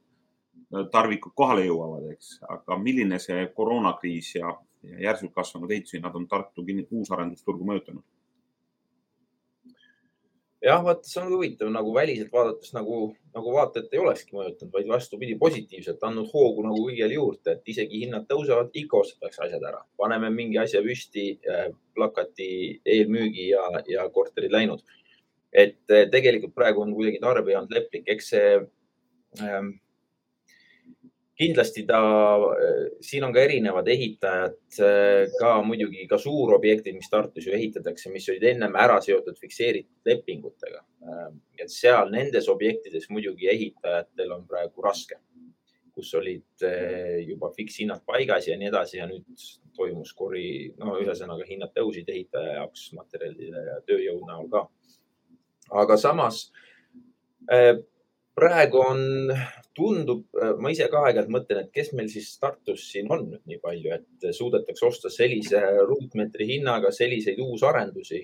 ehitustarvikud 0.73 1.35
kohale 1.37 1.67
jõuavad, 1.67 2.09
eks. 2.15 2.39
aga 2.49 2.79
milline 2.81 3.19
see 3.21 3.45
koroonakriis 3.57 4.35
ja, 4.37 4.55
ja 4.89 5.05
järsult 5.09 5.35
kasvanud 5.35 5.71
ehitushinnad 5.71 6.17
on 6.17 6.29
Tartu 6.29 6.65
uusarendusturgu 6.65 7.65
mõjutanud? 7.69 8.05
jah, 10.63 10.83
vaata, 10.85 11.09
see 11.09 11.21
on 11.23 11.33
huvitav 11.33 11.71
nagu 11.75 11.93
väliselt 11.95 12.31
vaadates 12.33 12.73
nagu, 12.77 12.99
nagu 13.35 13.55
vaata, 13.55 13.83
et 13.83 13.95
ei 13.97 14.01
olekski 14.03 14.37
mõjutanud, 14.37 14.73
vaid 14.77 14.89
vastupidi, 14.91 15.37
positiivselt 15.39 16.05
andnud 16.07 16.31
hoogu 16.31 16.63
nagu 16.67 16.85
kõigile 16.87 17.17
juurde, 17.17 17.57
et 17.57 17.73
isegi 17.75 18.05
hinnad 18.05 18.29
tõusevad, 18.31 18.71
ikka 18.79 19.01
ostetakse 19.01 19.43
asjad 19.47 19.67
ära. 19.73 19.83
paneme 19.99 20.31
mingi 20.31 20.61
asja 20.63 20.83
püsti, 20.85 21.27
äh, 21.51 21.67
plakati 21.95 22.81
eelmüügi 22.87 23.49
ja, 23.51 23.65
ja 23.91 24.09
korterid 24.15 24.55
läinud. 24.55 24.85
et 25.53 25.91
äh, 25.91 26.09
tegelikult 26.11 26.55
praegu 26.55 26.81
on 26.81 26.95
kuidagi 26.95 27.19
tarbija 27.21 27.59
olnud 27.59 27.75
leplik, 27.75 28.07
eks 28.07 28.31
see 28.33 28.53
ähm, 29.43 29.75
kindlasti 31.43 31.85
ta, 31.89 31.99
siin 33.03 33.27
on 33.27 33.35
ka 33.35 33.43
erinevad 33.43 33.89
ehitajad, 33.93 34.57
ka 35.41 35.53
muidugi 35.67 36.07
ka 36.11 36.19
suurobjektid, 36.23 36.97
mis 36.97 37.11
Tartus 37.11 37.49
ju 37.49 37.57
ehitatakse, 37.57 38.13
mis 38.15 38.29
olid 38.31 38.47
ennem 38.55 38.79
ära 38.79 39.01
seotud 39.05 39.39
fikseeritud 39.41 40.13
lepingutega. 40.13 40.85
et 41.59 41.71
seal 41.71 42.11
nendes 42.11 42.49
objektides 42.49 43.09
muidugi 43.11 43.49
ehitajatel 43.51 44.33
on 44.35 44.47
praegu 44.47 44.83
raske, 44.83 45.19
kus 45.95 46.15
olid 46.19 46.65
eh, 46.67 47.21
juba 47.27 47.51
fikshinnad 47.57 48.03
paigas 48.07 48.49
ja 48.49 48.57
nii 48.59 48.71
edasi 48.71 48.99
ja 48.99 49.07
nüüd 49.11 49.45
toimus 49.77 50.13
kori, 50.17 50.73
no 50.81 50.97
ühesõnaga 51.01 51.47
hinnad 51.49 51.73
tõusid 51.77 52.09
ehitaja 52.09 52.59
jaoks 52.61 52.89
materjalide 52.97 53.65
ja 53.69 53.79
tööjõu 53.89 54.21
näol 54.29 54.49
ka. 54.53 54.67
aga 55.83 55.97
samas 56.01 56.47
eh, 57.51 57.77
praegu 58.35 58.81
on, 58.81 59.33
tundub, 59.77 60.25
ma 60.61 60.73
ise 60.73 60.89
ka 60.93 61.05
aeg-ajalt 61.07 61.31
mõtlen, 61.33 61.65
et 61.65 61.73
kes 61.75 61.93
meil 61.97 62.09
siis 62.13 62.31
Tartus 62.41 62.85
siin 62.93 63.11
on 63.13 63.27
nüüd 63.29 63.45
nii 63.49 63.61
palju, 63.63 63.95
et 63.97 64.29
suudetakse 64.37 64.87
osta 64.89 65.13
sellise 65.13 65.61
ruutmeetri 65.89 66.49
hinnaga 66.55 66.93
selliseid 66.95 67.41
uusarendusi. 67.45 68.23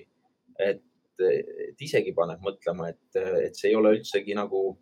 et, 0.59 0.83
et 1.23 1.81
isegi 1.81 2.11
paneb 2.15 2.41
mõtlema, 2.43 2.89
et, 2.89 3.19
et 3.45 3.55
see 3.55 3.69
ei 3.69 3.75
ole 3.75 3.93
üldsegi 3.97 4.35
nagu 4.35 4.77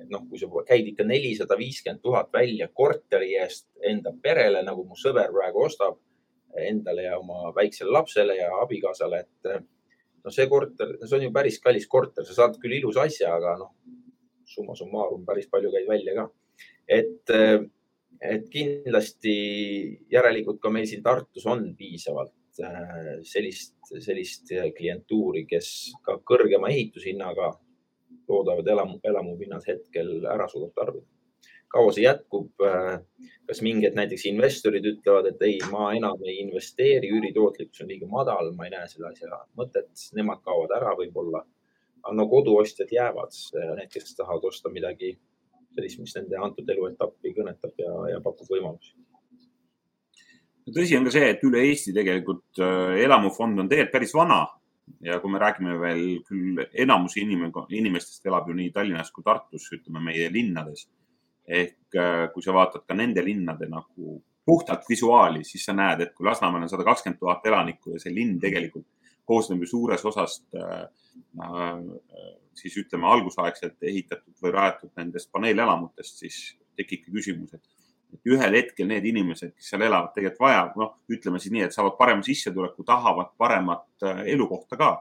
et 0.00 0.08
noh, 0.10 0.24
kui 0.28 0.40
sa 0.40 0.48
käid 0.66 0.88
ikka 0.90 1.04
nelisada 1.06 1.56
viiskümmend 1.58 2.02
tuhat 2.02 2.32
välja 2.32 2.68
korteri 2.72 3.34
eest 3.40 3.68
enda 3.88 4.12
perele, 4.22 4.62
nagu 4.66 4.84
mu 4.88 4.96
sõber 4.98 5.30
praegu 5.32 5.66
ostab 5.66 5.98
endale 6.58 7.06
ja 7.06 7.18
oma 7.18 7.52
väiksele 7.56 7.92
lapsele 7.92 8.36
ja 8.36 8.50
abikaasale, 8.60 9.22
et 9.24 9.52
no 10.24 10.32
see 10.34 10.48
korter, 10.48 10.96
see 11.04 11.18
on 11.18 11.26
ju 11.26 11.32
päris 11.34 11.58
kallis 11.62 11.88
korter, 11.88 12.26
sa 12.28 12.36
saad 12.36 12.58
küll 12.60 12.76
ilusa 12.78 13.06
asja, 13.08 13.34
aga 13.36 13.56
noh, 13.60 13.72
summa 14.52 14.76
summarum 14.78 15.24
päris 15.26 15.48
palju 15.52 15.72
käid 15.72 15.88
välja 15.88 16.14
ka. 16.18 16.28
et, 16.88 17.32
et 18.20 18.46
kindlasti 18.52 19.34
järelikult 20.12 20.60
ka 20.62 20.70
meil 20.70 20.86
siin 20.90 21.02
Tartus 21.02 21.46
on 21.46 21.66
piisavalt 21.78 22.62
äh, 22.62 23.18
sellist, 23.26 23.76
sellist 23.92 24.52
klientuuri, 24.76 25.46
kes 25.50 25.72
ka 26.04 26.20
kõrgema 26.28 26.70
ehitushinnaga 26.72 27.52
toodavad 28.28 28.68
elamu, 28.68 29.00
elamupinnad 29.04 29.66
hetkel 29.66 30.20
ära 30.30 30.46
suudab 30.48 30.76
tarbida 30.76 31.08
kaua 31.72 31.92
see 31.94 32.04
jätkub? 32.04 32.52
Äh, 32.66 33.00
kas 33.48 33.62
mingid 33.64 33.96
näiteks 33.98 34.26
investorid 34.30 34.86
ütlevad, 34.88 35.30
et 35.32 35.42
ei, 35.46 35.58
ma 35.72 35.90
enam 35.96 36.20
ei 36.28 36.38
investeeri, 36.44 37.10
üüritootlikkus 37.16 37.82
on 37.84 37.90
liiga 37.90 38.08
madal, 38.10 38.52
ma 38.56 38.68
ei 38.68 38.74
näe 38.74 38.88
selle 38.90 39.10
asja 39.10 39.42
mõtet, 39.58 39.90
nemad 40.16 40.42
kaovad 40.46 40.76
ära 40.78 40.94
võib-olla. 40.98 41.42
No 42.10 42.26
koduostjad 42.28 42.90
jäävad, 42.92 43.36
need, 43.78 43.90
kes 43.92 44.16
tahavad 44.18 44.44
osta 44.48 44.70
midagi 44.72 45.14
sellist, 45.74 46.00
mis 46.02 46.14
nende 46.18 46.40
antud 46.40 46.68
eluetappi 46.68 47.34
kõnetab 47.36 47.78
ja, 47.80 47.92
ja 48.14 48.20
pakub 48.24 48.50
võimalusi. 48.50 48.94
Tõsi 50.72 50.94
on 50.94 51.06
ka 51.08 51.12
see, 51.14 51.30
et 51.32 51.40
üle 51.46 51.62
Eesti 51.66 51.94
tegelikult 51.94 52.60
äh, 52.62 52.98
elamufond 53.02 53.58
on 53.58 53.70
tegelikult 53.70 53.96
päris 53.96 54.12
vana. 54.14 54.44
Ja 55.02 55.20
kui 55.22 55.30
me 55.30 55.38
räägime 55.38 55.76
veel 55.78 56.02
küll 56.26 56.58
enamus 56.84 57.14
inimestest 57.16 58.26
elab 58.26 58.48
ju 58.50 58.56
nii 58.58 58.72
Tallinnas 58.74 59.12
kui 59.14 59.24
Tartus, 59.26 59.68
ütleme 59.74 60.02
meie 60.04 60.28
linnades. 60.30 60.88
Ehk 61.46 61.98
äh, 61.98 62.28
kui 62.34 62.44
sa 62.44 62.54
vaatad 62.54 62.84
ka 62.86 62.94
nende 62.98 63.24
linnade 63.24 63.66
nagu 63.70 64.20
puhtalt 64.46 64.86
visuaali, 64.90 65.44
siis 65.46 65.64
sa 65.66 65.74
näed, 65.74 66.02
et 66.02 66.14
kui 66.14 66.26
Lasnamäel 66.26 66.66
on 66.66 66.70
sada 66.70 66.86
kakskümmend 66.86 67.18
tuhat 67.18 67.46
elanikku 67.46 67.94
ja 67.94 68.02
see 68.02 68.14
linn 68.14 68.38
tegelikult 68.42 68.86
koosneb 69.32 69.64
ju 69.64 69.72
suures 69.72 70.04
osast 70.08 70.44
äh, 70.58 70.86
äh, 71.42 71.84
siis 72.54 72.76
ütleme 72.76 73.08
algusaegselt 73.08 73.82
ehitatud 73.82 74.34
või 74.42 74.52
rajatud 74.54 74.92
nendest 74.96 75.30
paneelelamutest, 75.32 76.24
siis 76.24 76.40
tekibki 76.76 77.12
küsimus, 77.12 77.54
et, 77.56 77.86
et 78.12 78.32
ühel 78.34 78.56
hetkel 78.58 78.88
need 78.88 79.06
inimesed, 79.08 79.54
kes 79.56 79.72
seal 79.72 79.84
elavad, 79.86 80.12
tegelikult 80.16 80.44
vajavad, 80.46 80.76
noh, 80.80 80.92
ütleme 81.12 81.40
siis 81.42 81.54
nii, 81.54 81.64
et 81.68 81.76
saavad 81.76 81.96
parema 82.00 82.24
sissetuleku, 82.26 82.84
tahavad 82.88 83.32
paremat 83.40 84.08
äh, 84.08 84.26
elukohta 84.34 84.80
ka. 84.80 84.92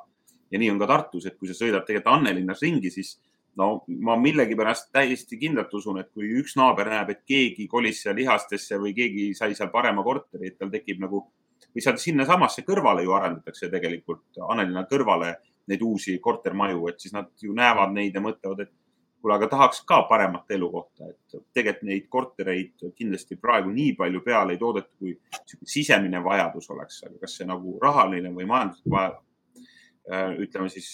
ja 0.52 0.60
nii 0.60 0.72
on 0.72 0.80
ka 0.82 0.88
Tartus, 0.88 1.26
et 1.28 1.38
kui 1.40 1.48
sa 1.48 1.56
sõidad 1.56 1.86
tegelikult 1.88 2.18
Annelinnas 2.18 2.64
ringi, 2.64 2.92
siis 2.92 3.16
no 3.60 3.84
ma 4.04 4.18
millegipärast 4.20 4.92
täiesti 4.96 5.40
kindlalt 5.40 5.74
usun, 5.76 6.00
et 6.00 6.12
kui 6.16 6.28
üks 6.40 6.58
naaber 6.60 6.90
näeb, 6.92 7.14
et 7.14 7.24
keegi 7.28 7.68
kolis 7.72 8.02
seal 8.04 8.16
lihastesse 8.20 8.80
või 8.80 8.96
keegi 8.96 9.32
sai 9.36 9.56
seal 9.56 9.72
parema 9.72 10.04
korteri, 10.04 10.52
et 10.52 10.60
tal 10.60 10.72
tekib 10.72 11.04
nagu 11.04 11.26
või 11.70 11.84
seal 11.84 11.98
sinnasamasse 12.02 12.66
kõrvale 12.68 13.06
ju 13.06 13.14
arendatakse 13.16 13.70
tegelikult 13.72 14.42
Annelinna 14.50 14.86
kõrvale 14.90 15.36
neid 15.70 15.82
uusi 15.86 16.18
kortermaju, 16.20 16.88
et 16.90 17.00
siis 17.00 17.14
nad 17.14 17.30
ju 17.42 17.54
näevad 17.56 17.94
neid 17.96 18.16
ja 18.16 18.24
mõtlevad, 18.24 18.66
et 18.66 18.74
kuule, 19.22 19.36
aga 19.36 19.48
tahaks 19.52 19.84
ka 19.88 20.02
paremat 20.10 20.50
elukohta, 20.52 21.12
et 21.12 21.44
tegelikult 21.54 21.88
neid 21.88 22.08
kortereid 22.10 22.88
kindlasti 22.98 23.38
praegu 23.42 23.72
nii 23.74 23.94
palju 24.00 24.24
peale 24.26 24.56
ei 24.56 24.62
toodeta, 24.62 24.90
kui 25.00 25.14
sisemine 25.62 26.24
vajadus 26.26 26.70
oleks, 26.74 27.04
aga 27.08 27.22
kas 27.22 27.38
see 27.38 27.48
nagu 27.50 27.78
rahaline 27.82 28.34
või 28.34 28.48
majanduslik 28.50 28.96
vajadus, 28.96 29.68
äh, 30.10 30.34
ütleme 30.48 30.72
siis 30.74 30.90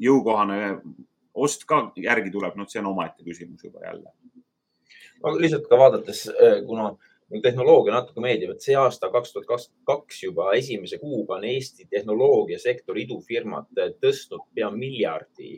jõukohane 0.00 0.60
ost 1.36 1.66
ka 1.68 1.82
järgi 2.00 2.32
tuleb, 2.32 2.56
noh, 2.56 2.68
see 2.68 2.80
on 2.80 2.92
omaette 2.94 3.24
küsimus 3.26 3.64
juba 3.64 3.84
jälle. 3.84 4.14
no 5.22 5.36
lihtsalt 5.36 5.68
ka 5.68 5.78
vaadates, 5.78 6.26
äh, 6.32 6.62
kuna 7.28 7.42
tehnoloogia 7.42 7.94
natuke 7.94 8.22
meeldib, 8.22 8.52
et 8.54 8.66
see 8.66 8.76
aasta 8.78 9.10
kaks 9.12 9.32
tuhat 9.32 9.46
kakskümmend 9.48 9.86
kaks 9.90 10.20
juba 10.22 10.50
esimese 10.58 10.98
kuuga 11.02 11.38
on 11.38 11.46
Eesti 11.48 11.88
tehnoloogiasektori 11.90 13.06
idufirmad 13.06 13.70
tõstnud 14.02 14.46
pea 14.54 14.70
miljardi. 14.70 15.56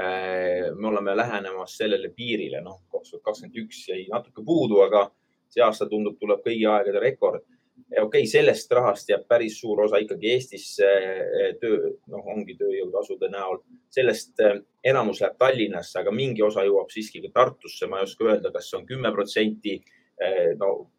Äh, 0.00 0.70
me 0.76 0.88
oleme 0.88 1.16
lähenemas 1.16 1.76
sellele 1.76 2.12
piirile, 2.16 2.60
noh, 2.64 2.82
kaks 2.92 3.14
tuhat 3.14 3.24
kakskümmend 3.30 3.62
üks 3.64 3.86
jäi 3.88 4.04
natuke 4.12 4.44
puudu, 4.46 4.82
aga 4.84 5.08
see 5.50 5.64
aasta 5.64 5.88
tundub, 5.90 6.18
tuleb 6.20 6.44
kõigi 6.46 6.68
aegade 6.70 7.02
rekord 7.02 7.48
okei 7.90 8.02
okay,, 8.02 8.26
sellest 8.26 8.72
rahast 8.72 9.08
jääb 9.10 9.26
päris 9.28 9.58
suur 9.60 9.84
osa 9.84 9.98
ikkagi 10.02 10.32
Eestisse 10.34 10.86
eh, 10.86 11.54
töö, 11.60 11.94
noh, 12.12 12.26
ongi 12.34 12.56
tööjõutasude 12.58 13.30
näol. 13.32 13.60
sellest 13.90 14.40
eh, 14.40 14.60
enamus 14.84 15.20
läheb 15.20 15.38
Tallinnasse, 15.38 15.98
aga 16.00 16.12
mingi 16.14 16.42
osa 16.42 16.64
jõuab 16.66 16.90
siiski 16.92 17.22
ka 17.24 17.32
Tartusse. 17.34 17.86
ma 17.86 18.00
ei 18.00 18.08
oska 18.08 18.24
öelda, 18.24 18.52
kas 18.52 18.70
see 18.70 18.78
on 18.78 18.86
kümme 18.86 19.12
protsenti. 19.12 19.80
Eh, 20.20 20.54
no 20.60 20.90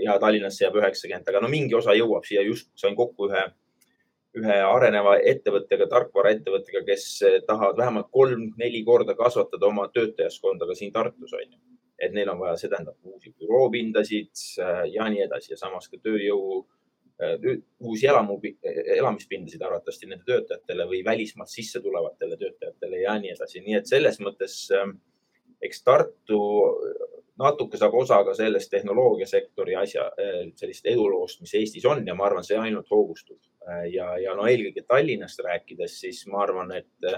ja 0.00 0.18
Tallinnasse 0.18 0.64
jääb 0.64 0.78
üheksakümmend, 0.80 1.28
aga 1.28 1.42
no 1.44 1.50
mingi 1.52 1.76
osa 1.76 1.92
jõuab 1.92 2.24
siia 2.24 2.44
just, 2.46 2.70
sain 2.80 2.94
kokku 2.96 3.28
ühe, 3.28 3.42
ühe 4.40 4.56
areneva 4.64 5.18
ettevõttega, 5.32 5.88
tarkvaraettevõttega, 5.90 6.84
kes 6.86 7.04
tahavad 7.48 7.76
vähemalt 7.76 8.08
kolm-neli 8.14 8.80
korda 8.86 9.16
kasvatada 9.18 9.68
oma 9.68 9.90
töötajaskonda 9.92 10.68
ka 10.70 10.78
siin 10.78 10.94
Tartus 10.94 11.36
on 11.36 11.44
ju 11.44 11.60
et 12.00 12.14
neil 12.16 12.30
on 12.32 12.38
vaja, 12.40 12.54
see 12.56 12.70
tähendab 12.72 12.96
uusi 13.04 13.28
büroopindasid 13.36 14.30
äh, 14.64 14.86
ja 14.94 15.04
nii 15.12 15.26
edasi 15.26 15.52
ja 15.52 15.58
samas 15.60 15.88
ka 15.92 15.98
tööjõu, 16.00 16.62
uusi 17.84 18.06
elamu, 18.08 18.38
elamispindasid 18.96 19.62
arvatavasti 19.62 20.08
nende 20.08 20.24
töötajatele 20.24 20.86
või 20.88 21.02
välismaalt 21.04 21.52
sisse 21.52 21.82
tulevatele 21.84 22.38
töötajatele 22.40 23.02
ja 23.02 23.18
nii 23.20 23.34
edasi. 23.34 23.60
nii 23.60 23.76
et 23.76 23.90
selles 23.90 24.16
mõttes 24.24 24.54
eks 25.60 25.82
Tartu 25.84 26.40
natuke 27.40 27.80
saab 27.80 27.94
osa 27.98 28.20
ka 28.24 28.34
sellest 28.36 28.70
tehnoloogiasektori 28.72 29.76
asja, 29.80 30.08
äh, 30.20 30.42
sellist 30.60 30.86
eduloost, 30.92 31.40
mis 31.44 31.54
Eestis 31.60 31.86
on 31.88 32.04
ja 32.06 32.16
ma 32.16 32.28
arvan, 32.28 32.46
see 32.46 32.58
ainult 32.58 32.90
hoogustub. 32.90 33.38
ja, 33.92 34.06
ja 34.18 34.32
no 34.34 34.46
eelkõige 34.48 34.82
Tallinnast 34.88 35.42
rääkides, 35.44 35.98
siis 36.00 36.24
ma 36.26 36.40
arvan, 36.42 36.72
et 36.72 37.10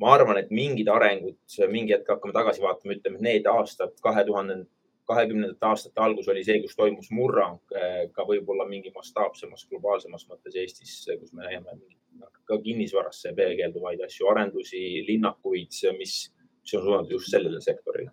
ma 0.00 0.14
arvan, 0.14 0.38
et 0.40 0.50
mingid 0.54 0.88
arengud, 0.90 1.36
mingi 1.70 1.94
hetk 1.94 2.08
hakkame 2.14 2.34
tagasi 2.34 2.62
vaatama, 2.62 2.96
ütleme, 2.96 3.20
need 3.22 3.46
aastad, 3.50 3.94
kahe 4.02 4.24
tuhande, 4.26 4.62
kahekümnendate 5.08 5.66
aastate 5.68 6.02
algus 6.04 6.28
oli 6.28 6.44
see, 6.44 6.60
kus 6.62 6.76
toimus 6.76 7.08
murrang 7.16 7.60
eh, 7.76 8.02
ka 8.14 8.26
võib-olla 8.28 8.66
mingi 8.68 8.92
mastaapsemas, 8.94 9.66
globaalsemas 9.70 10.26
mõttes 10.28 10.58
Eestis, 10.60 11.00
kus 11.08 11.32
me 11.32 11.48
näeme 11.48 11.78
ka 12.48 12.58
kinnisvarasse 12.64 13.32
peegelduvaid 13.36 14.02
asju, 14.04 14.28
arendusi, 14.30 14.82
linnakuid, 15.08 15.72
mis, 15.98 16.14
mis 16.62 16.76
on 16.76 16.84
suunatud 16.84 17.16
just 17.16 17.32
sellele 17.32 17.60
sektorile. 17.64 18.12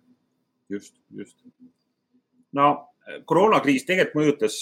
Just, 0.70 0.94
just. 1.14 1.36
no 2.52 2.68
koroonakriis 3.28 3.86
tegelikult 3.86 4.22
mõjutas 4.22 4.58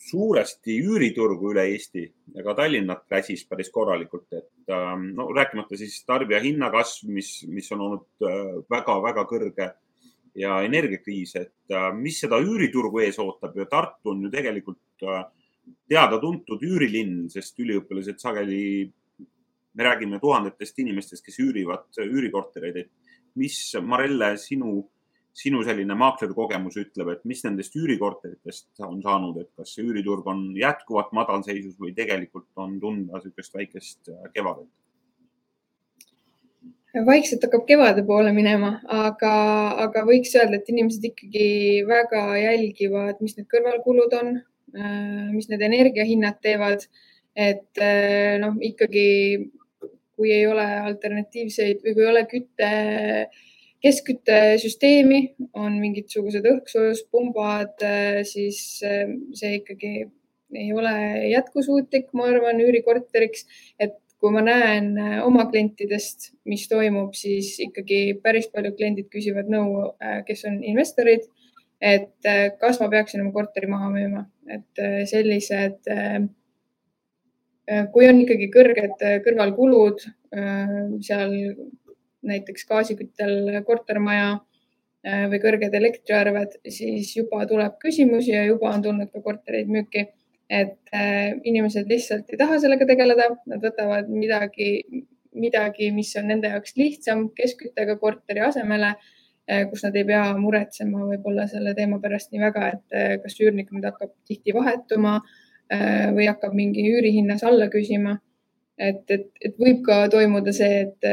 suuresti 0.00 0.78
üüriturgu 0.80 1.52
üle 1.52 1.66
Eesti 1.74 2.06
ja 2.34 2.44
ka 2.44 2.54
Tallinnat 2.56 3.04
räsis 3.12 3.44
päris 3.48 3.68
korralikult, 3.72 4.26
et 4.32 4.72
ähm, 4.72 5.10
no 5.16 5.28
rääkimata 5.36 5.76
siis 5.78 5.98
tarbija 6.08 6.40
hinnakasv, 6.42 7.10
mis, 7.12 7.34
mis 7.48 7.68
on 7.76 7.84
olnud 7.86 8.28
väga-väga 8.72 9.24
äh, 9.24 9.28
kõrge 9.28 9.68
ja 10.40 10.60
energiakriis, 10.64 11.34
et 11.36 11.74
äh, 11.74 11.90
mis 11.96 12.20
seda 12.22 12.40
üüriturgu 12.40 13.02
ees 13.04 13.18
ootab 13.20 13.58
ja 13.60 13.68
Tartu 13.70 14.14
on 14.14 14.24
ju 14.24 14.32
tegelikult 14.32 15.04
äh, 15.04 15.26
teada-tuntud 15.90 16.64
üürilinn, 16.64 17.28
sest 17.30 17.60
üliõpilased 17.60 18.22
sageli, 18.22 18.62
me 19.76 19.86
räägime 19.86 20.18
tuhandetest 20.22 20.80
inimestest, 20.82 21.24
kes 21.26 21.38
üürivad 21.44 22.00
üürikortereid, 22.02 22.80
et 22.80 23.20
mis, 23.38 23.58
Marelle, 23.84 24.32
sinu 24.40 24.80
sinu 25.36 25.62
selline 25.66 25.94
maaklerkogemus 25.98 26.76
ütleb, 26.82 27.12
et 27.14 27.24
mis 27.28 27.42
nendest 27.46 27.76
üürikorteritest 27.78 28.82
on 28.86 29.00
saanud, 29.04 29.38
et 29.40 29.50
kas 29.56 29.74
see 29.76 29.86
üüriturg 29.86 30.26
on 30.30 30.48
jätkuvalt 30.58 31.12
madalseisus 31.16 31.78
või 31.80 31.94
tegelikult 31.96 32.48
on 32.60 32.78
tunda 32.82 33.18
niisugust 33.20 33.54
väikest 33.56 34.12
äh, 34.12 34.30
kevadet? 34.34 34.68
vaikselt 37.06 37.44
hakkab 37.46 37.68
kevade 37.68 38.02
poole 38.02 38.32
minema, 38.34 38.72
aga, 38.90 39.34
aga 39.84 40.02
võiks 40.08 40.32
öelda, 40.34 40.58
et 40.58 40.70
inimesed 40.72 41.04
ikkagi 41.06 41.84
väga 41.86 42.24
jälgivad, 42.34 43.20
mis 43.22 43.36
need 43.36 43.46
kõrvalkulud 43.52 44.16
on, 44.18 44.32
äh, 44.74 45.28
mis 45.30 45.46
need 45.52 45.62
energiahinnad 45.62 46.40
teevad. 46.42 46.88
et 47.38 47.78
äh, 47.78 48.40
noh, 48.42 48.56
ikkagi 48.58 49.06
kui 50.18 50.32
ei 50.34 50.48
ole 50.50 50.64
alternatiivseid 50.90 51.78
või 51.84 51.94
kui 51.94 52.02
ei 52.02 52.10
ole 52.10 52.24
kütte 52.28 52.70
keskküttesüsteemi, 53.84 55.20
on 55.56 55.78
mingisugused 55.80 56.44
õhkssoojuspumbad, 56.46 57.80
äh, 57.86 58.20
siis 58.28 58.80
äh, 58.84 59.08
see 59.36 59.56
ikkagi 59.60 59.92
ei 60.60 60.72
ole 60.74 60.92
jätkusuutlik, 61.30 62.10
ma 62.16 62.28
arvan, 62.28 62.60
üürikorteriks. 62.60 63.46
et 63.78 63.96
kui 64.20 64.32
ma 64.34 64.42
näen 64.44 64.92
äh, 65.00 65.18
oma 65.24 65.46
klientidest, 65.48 66.32
mis 66.44 66.66
toimub, 66.68 67.14
siis 67.16 67.54
ikkagi 67.64 68.18
päris 68.22 68.50
paljud 68.52 68.76
kliendid 68.76 69.08
küsivad 69.12 69.48
nõu, 69.52 69.86
kes 70.26 70.44
on 70.50 70.60
investorid, 70.64 71.24
et 71.80 72.28
kas 72.60 72.80
ma 72.82 72.90
peaksin 72.92 73.22
oma 73.24 73.32
korteri 73.32 73.70
maha 73.70 73.88
müüma, 73.94 74.26
et 74.52 74.82
sellised 75.08 75.88
kui 77.94 78.08
on 78.10 78.20
ikkagi 78.20 78.50
kõrged 78.52 79.00
kõrvalkulud 79.24 80.04
seal 81.06 81.32
näiteks 82.26 82.66
gaasiküttel 82.68 83.60
kortermaja 83.66 84.32
äh, 84.36 85.26
või 85.30 85.40
kõrged 85.42 85.74
elektriarved, 85.76 86.58
siis 86.68 87.14
juba 87.16 87.44
tuleb 87.50 87.78
küsimusi 87.82 88.34
ja 88.34 88.44
juba 88.48 88.72
on 88.74 88.84
tulnud 88.84 89.12
ka 89.12 89.22
kortereid 89.24 89.70
müüki. 89.70 90.08
et 90.50 90.90
äh, 90.94 91.36
inimesed 91.46 91.86
lihtsalt 91.86 92.32
ei 92.32 92.38
taha 92.38 92.56
sellega 92.58 92.86
tegeleda, 92.86 93.28
nad 93.46 93.60
võtavad 93.62 94.08
midagi, 94.10 94.82
midagi, 95.38 95.92
mis 95.94 96.10
on 96.18 96.26
nende 96.26 96.50
jaoks 96.50 96.74
lihtsam 96.76 97.28
keskküttega 97.36 97.94
korteri 98.02 98.42
asemele 98.42 98.88
äh, 98.96 99.68
kus 99.70 99.84
nad 99.86 99.94
ei 99.96 100.04
pea 100.08 100.24
muretsema 100.38 101.04
võib-olla 101.12 101.46
selle 101.46 101.74
teema 101.78 102.00
pärast 102.02 102.32
nii 102.32 102.42
väga, 102.42 102.72
et 102.74 103.22
kas 103.22 103.38
üürnik 103.40 103.70
nüüd 103.70 103.86
hakkab 103.86 104.10
tihti 104.26 104.54
vahetuma 104.54 105.20
või 105.70 106.26
hakkab 106.26 106.54
mingi 106.58 106.82
üürihinnas 106.82 107.44
alla 107.46 107.68
küsima 107.70 108.16
et, 108.80 109.02
et, 109.12 109.26
et 109.44 109.58
võib 109.60 109.82
ka 109.86 110.04
toimuda 110.12 110.52
see, 110.56 110.84
et, 110.86 111.08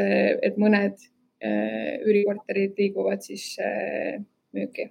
et 0.46 0.60
mõned 0.62 0.96
äh, 0.98 1.98
üürikorterid 2.04 2.78
liiguvad 2.80 3.26
siis 3.26 3.56
äh, 3.64 4.22
müüki. 4.56 4.90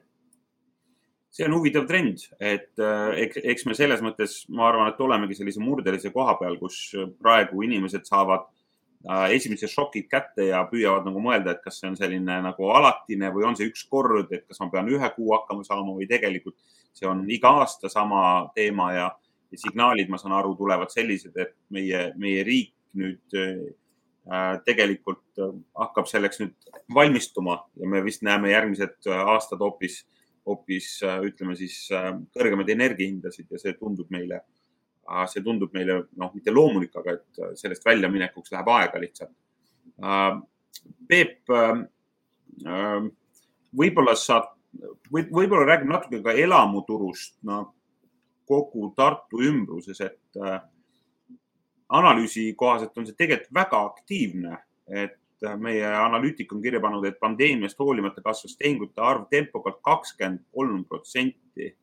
See 1.36 1.44
on 1.44 1.52
huvitav 1.58 1.84
trend, 1.88 2.22
et 2.40 2.72
äh, 2.80 3.22
eks, 3.26 3.40
eks 3.44 3.66
me 3.68 3.76
selles 3.76 4.02
mõttes, 4.04 4.38
ma 4.48 4.70
arvan, 4.70 4.92
et 4.92 5.02
olemegi 5.04 5.36
sellise 5.36 5.60
murdelise 5.60 6.12
koha 6.14 6.38
peal, 6.40 6.56
kus 6.60 6.78
praegu 7.20 7.64
inimesed 7.66 8.06
saavad 8.08 8.48
esimesed 9.30 9.70
šokid 9.70 10.08
kätte 10.10 10.48
ja 10.48 10.64
püüavad 10.66 11.04
nagu 11.06 11.20
mõelda, 11.22 11.52
et 11.52 11.60
kas 11.62 11.76
see 11.78 11.86
on 11.86 11.94
selline 11.94 12.40
nagu 12.42 12.70
alatine 12.74 13.28
või 13.30 13.44
on 13.46 13.54
see 13.54 13.68
üks 13.68 13.84
kord, 13.86 14.32
et 14.34 14.48
kas 14.48 14.58
ma 14.58 14.66
pean 14.72 14.88
ühe 14.90 15.10
kuu 15.14 15.28
hakkama 15.36 15.62
saama 15.68 15.94
või 15.94 16.08
tegelikult 16.10 16.56
see 16.96 17.06
on 17.06 17.22
iga 17.30 17.52
aasta 17.60 17.90
sama 17.92 18.48
teema 18.56 18.88
ja 18.96 19.06
signaalid, 19.54 20.10
ma 20.10 20.18
saan 20.20 20.34
aru, 20.36 20.54
tulevad 20.58 20.90
sellised, 20.92 21.36
et 21.38 21.54
meie, 21.74 22.10
meie 22.20 22.42
riik 22.46 22.72
nüüd 22.96 23.36
äh, 23.36 24.56
tegelikult 24.66 25.40
äh, 25.42 25.54
hakkab 25.78 26.08
selleks 26.10 26.40
nüüd 26.42 26.68
valmistuma 26.94 27.60
ja 27.78 27.88
me 27.90 28.02
vist 28.04 28.24
näeme 28.26 28.52
järgmised 28.52 29.10
äh, 29.10 29.22
aastad 29.34 29.62
hoopis, 29.62 30.02
hoopis 30.46 31.00
ütleme 31.26 31.56
siis 31.58 31.88
kõrgemaid 32.36 32.70
energiahindasid 32.70 33.50
ja 33.50 33.58
see 33.58 33.74
tundub 33.78 34.12
meile, 34.14 34.44
see 35.32 35.42
tundub 35.42 35.72
meile 35.74 36.04
noh, 36.14 36.30
mitte 36.34 36.54
loomulik, 36.54 36.94
aga 37.00 37.16
et 37.16 37.40
sellest 37.58 37.82
väljaminekuks 37.82 38.54
läheb 38.54 38.70
aega 38.70 39.00
lihtsalt. 39.02 39.32
Peep, 41.10 41.50
võib-olla 43.82 44.14
sa 44.14 44.38
võib, 45.10 45.34
võib-olla 45.34 45.66
räägime 45.72 45.96
natuke 45.96 46.22
ka 46.22 46.36
elamuturust, 46.38 47.40
no 47.42 47.64
kogu 48.46 48.92
Tartu 48.96 49.42
ümbruses, 49.44 50.00
et 50.00 50.40
äh, 50.40 50.60
analüüsi 51.88 52.48
kohaselt 52.58 52.96
on 52.98 53.06
see 53.06 53.18
tegelikult 53.18 53.54
väga 53.54 53.82
aktiivne, 53.90 54.58
et 54.86 55.46
äh, 55.46 55.56
meie 55.60 55.86
analüütik 55.86 56.52
on 56.54 56.62
kirja 56.62 56.80
pannud, 56.82 57.04
et 57.06 57.20
pandeemiast 57.22 57.78
hoolimata 57.82 58.22
kasvas 58.24 58.56
tehingute 58.58 59.02
arv 59.02 59.26
tempokalt 59.30 59.82
kakskümmend 59.84 60.46
kolm 60.52 60.84
protsenti. 60.84 61.74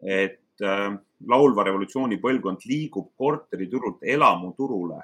et 0.00 0.62
äh, 0.64 0.94
laulva 1.28 1.64
revolutsiooni 1.66 2.16
põlvkond 2.22 2.62
liigub 2.64 3.10
korteriturult 3.20 3.98
elamuturule 4.00 5.02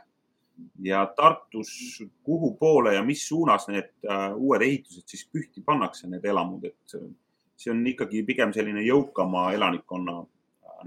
ja 0.81 1.03
Tartus, 1.17 2.03
kuhu 2.25 2.55
poole 2.57 2.95
ja 2.95 3.03
mis 3.05 3.27
suunas 3.29 3.67
need 3.69 3.91
uued 4.37 4.63
ehitused 4.65 5.05
siis 5.05 5.27
pühti 5.29 5.61
pannakse, 5.61 6.09
need 6.09 6.25
elamud, 6.25 6.65
et 6.65 6.97
see 7.61 7.73
on 7.73 7.83
ikkagi 7.89 8.23
pigem 8.25 8.55
selline 8.57 8.81
jõukama 8.87 9.51
elanikkonna 9.57 10.23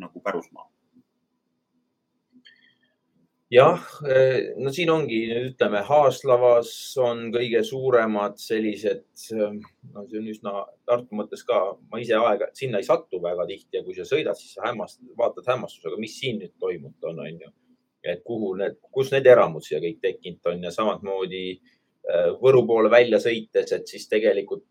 nagu 0.01 0.21
pärusmaa? 0.23 0.69
jah, 3.49 3.81
eh, 4.05 4.51
no 4.61 4.69
siin 4.73 4.91
ongi, 4.93 5.19
ütleme, 5.49 5.81
Haaslavas 5.87 6.69
on 7.01 7.29
kõige 7.33 7.63
suuremad 7.65 8.37
sellised, 8.41 9.07
eh, 9.33 9.55
no 9.93 10.05
see 10.05 10.21
on 10.21 10.27
üsna 10.29 10.53
Tartu 10.89 11.17
mõttes 11.17 11.41
ka, 11.45 11.57
ma 11.89 12.01
ise 12.01 12.17
aega 12.17 12.51
sinna 12.57 12.77
ei 12.77 12.85
satu 12.85 13.21
väga 13.23 13.47
tihti 13.49 13.79
ja 13.79 13.83
kui 13.85 13.97
sa 13.97 14.05
sõidad, 14.05 14.37
siis 14.37 14.53
sa 14.53 14.67
hämmast-, 14.67 15.01
vaatad 15.17 15.49
hämmastusega, 15.49 15.97
mis 15.97 16.19
siin 16.21 16.39
nüüd 16.43 16.53
toimunud 16.61 17.09
on, 17.09 17.25
on 17.25 17.41
ju. 17.45 17.51
et 18.03 18.21
kuhu 18.23 18.53
need, 18.55 18.77
kus 18.95 19.09
need 19.11 19.25
eramud 19.27 19.65
siia 19.65 19.81
kõik 19.83 19.97
tekkinud 20.01 20.53
on 20.53 20.63
ja 20.63 20.71
samamoodi 20.71 21.43
eh, 21.51 22.29
Võru 22.41 22.63
poole 22.69 22.89
välja 22.93 23.17
sõites, 23.19 23.73
et 23.73 23.89
siis 23.89 24.05
tegelikult 24.07 24.69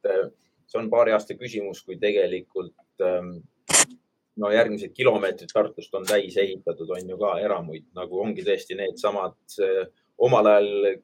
see 0.68 0.78
on 0.78 0.90
paari 0.92 1.12
aasta 1.16 1.34
küsimus, 1.34 1.82
kui 1.82 1.98
tegelikult 1.98 3.02
no 4.38 4.50
järgmised 4.54 4.94
kilomeetrid 4.94 5.50
Tartust 5.52 5.94
on 5.94 6.06
täis 6.06 6.36
ehitatud, 6.38 6.90
on 6.94 7.10
ju 7.10 7.18
ka 7.18 7.34
eramuid, 7.42 7.88
nagu 7.98 8.20
ongi 8.22 8.44
tõesti 8.46 8.76
needsamad 8.78 9.58
omal 10.18 10.46
ajal 10.46 10.98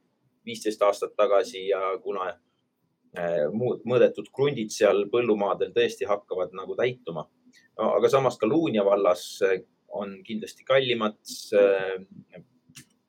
viisteist 0.44 0.82
aastat 0.82 1.14
tagasi 1.16 1.68
ja 1.68 1.80
kuna 2.02 2.28
eh, 2.30 3.44
mõõdetud 3.50 4.30
krundid 4.34 4.72
seal 4.74 5.06
põllumaadel 5.12 5.72
tõesti 5.76 6.08
hakkavad 6.08 6.54
nagu 6.56 6.76
täituma 6.78 7.24
no,. 7.24 7.92
aga 7.94 8.10
samas 8.12 8.38
ka 8.40 8.48
Luunja 8.50 8.84
vallas 8.86 9.24
eh, 9.46 9.62
on 9.94 10.18
kindlasti 10.26 10.66
kallimad 10.66 11.20
eh, 11.58 12.42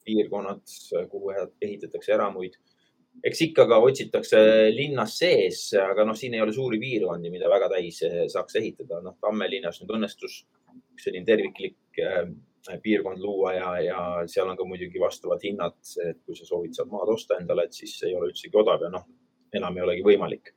piirkonnad, 0.05 0.61
kuhu 1.09 1.31
ehitatakse 1.33 2.13
eramuid 2.13 2.59
eks 3.23 3.41
ikka 3.47 3.65
ka 3.69 3.80
otsitakse 3.84 4.39
linnas 4.73 5.15
sees, 5.19 5.62
aga 5.80 6.06
noh, 6.06 6.17
siin 6.17 6.36
ei 6.36 6.43
ole 6.43 6.54
suuri 6.54 6.80
piirkondi, 6.82 7.32
mida 7.34 7.49
väga 7.51 7.69
täis 7.75 8.01
saaks 8.34 8.60
ehitada. 8.62 9.01
noh, 9.04 9.15
Tamme 9.21 9.49
linnas 9.49 9.82
nüüd 9.82 9.95
õnnestus 9.97 10.43
selline 11.01 11.25
terviklik 11.28 12.01
äh, 12.01 12.25
piirkond 12.82 13.21
luua 13.21 13.54
ja, 13.54 13.71
ja 13.84 13.99
seal 14.32 14.49
on 14.49 14.58
ka 14.58 14.65
muidugi 14.67 15.01
vastavad 15.01 15.43
hinnad, 15.43 15.78
et 16.06 16.21
kui 16.25 16.38
sa 16.38 16.47
soovid 16.47 16.73
sealt 16.75 16.91
maad 16.91 17.12
osta 17.13 17.38
endale, 17.39 17.67
et 17.67 17.78
siis 17.78 17.95
ei 18.08 18.15
ole 18.17 18.32
üldsegi 18.32 18.58
odav 18.58 18.86
ja 18.86 18.91
noh, 18.93 19.06
enam 19.56 19.78
ei 19.78 19.86
olegi 19.86 20.06
võimalik. 20.06 20.54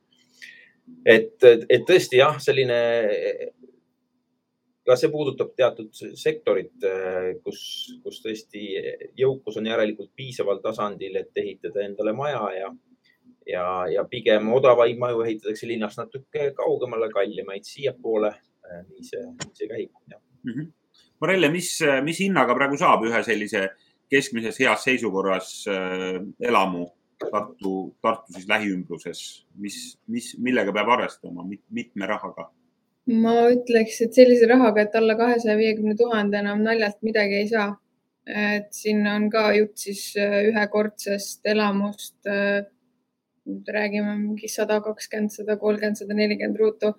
et, 1.05 1.37
et 1.45 1.83
tõesti 1.85 2.17
jah, 2.17 2.39
selline 2.41 2.79
ka 4.89 4.97
see 4.99 5.11
puudutab 5.13 5.53
teatud 5.57 5.93
sektorit, 6.17 6.75
äh, 6.87 7.31
kus, 7.45 7.61
kus 8.03 8.21
tõesti 8.23 8.65
jõukus 9.19 9.59
on 9.61 9.69
järelikult 9.69 10.11
piisaval 10.17 10.61
tasandil, 10.63 11.19
et 11.21 11.41
ehitada 11.43 11.85
endale 11.85 12.13
maja 12.17 12.41
ja, 12.55 12.71
ja, 13.47 13.65
ja 13.93 14.05
pigem 14.09 14.49
odavaid 14.55 14.99
maju 15.01 15.23
ehitatakse 15.25 15.69
linnast 15.69 16.01
natuke 16.01 16.51
kaugemale, 16.57 17.11
kallimaid 17.13 17.67
siiapoole. 17.67 18.33
Äh, 18.65 18.83
nii 18.89 19.05
see, 19.05 19.25
see 19.53 19.69
käib. 19.69 19.93
Mm 20.43 20.53
-hmm. 20.53 20.71
Marelle, 21.21 21.49
mis, 21.51 21.73
mis 22.03 22.19
hinnaga 22.23 22.55
praegu 22.55 22.77
saab 22.79 23.03
ühe 23.03 23.23
sellise 23.23 23.67
keskmises 24.09 24.59
heas 24.59 24.83
seisukorras 24.87 25.67
äh, 25.67 26.21
elamu 26.39 26.87
Tartu, 27.19 27.95
Tartu 28.01 28.33
siis 28.33 28.47
lähiümbruses, 28.47 29.21
mis, 29.59 29.99
mis, 30.07 30.31
millega 30.39 30.71
peab 30.71 30.87
arvestama, 30.95 31.43
mitme 31.69 32.07
rahaga? 32.07 32.47
Ma 33.09 33.35
ütleks, 33.49 33.99
et 34.05 34.17
sellise 34.17 34.47
rahaga, 34.49 34.83
et 34.85 34.95
alla 34.99 35.15
kahesaja 35.17 35.57
viiekümne 35.57 35.95
tuhande 35.97 36.39
enam 36.43 36.61
naljalt 36.65 36.99
midagi 37.05 37.41
ei 37.43 37.47
saa. 37.49 37.69
et 38.29 38.67
siin 38.69 39.07
on 39.09 39.23
ka 39.33 39.47
jutt 39.55 39.79
siis 39.81 40.01
äh, 40.21 40.43
ühekordsest 40.51 41.47
elamust. 41.49 42.13
Äh, 42.29 42.67
räägime 43.73 44.11
mingi 44.19 44.47
sada 44.47 44.75
kakskümmend, 44.85 45.31
sada 45.33 45.55
kolmkümmend, 45.57 45.97
sada 45.97 46.13
nelikümmend 46.13 46.59
ruutu. 46.59 46.93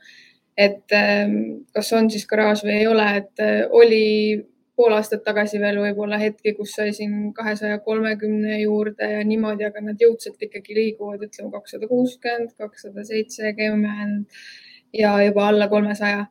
et 0.59 0.92
ähm, 0.92 1.62
kas 1.73 1.92
on 1.92 2.11
siis 2.11 2.27
garaaž 2.27 2.64
või 2.66 2.73
ei 2.81 2.87
ole, 2.90 3.05
et 3.16 3.40
äh, 3.40 3.61
oli 3.70 4.42
pool 4.77 4.92
aastat 4.96 5.23
tagasi 5.25 5.61
veel 5.62 5.79
võib-olla 5.79 6.18
hetki, 6.18 6.53
kus 6.59 6.75
sai 6.75 6.90
siin 6.96 7.31
kahesaja 7.37 7.79
kolmekümne 7.85 8.59
juurde 8.61 9.07
ja 9.12 9.23
niimoodi, 9.25 9.64
aga 9.68 9.81
nad 9.85 10.03
jõudsalt 10.03 10.42
ikkagi 10.42 10.75
liiguvad, 10.75 11.23
ütleme 11.29 11.53
kakssada 11.55 11.88
kuuskümmend, 11.88 12.57
kakssada 12.59 13.07
seitsekümmend 13.07 14.27
ja 14.92 15.22
juba 15.24 15.48
alla 15.48 15.68
kolmesaja. 15.68 16.26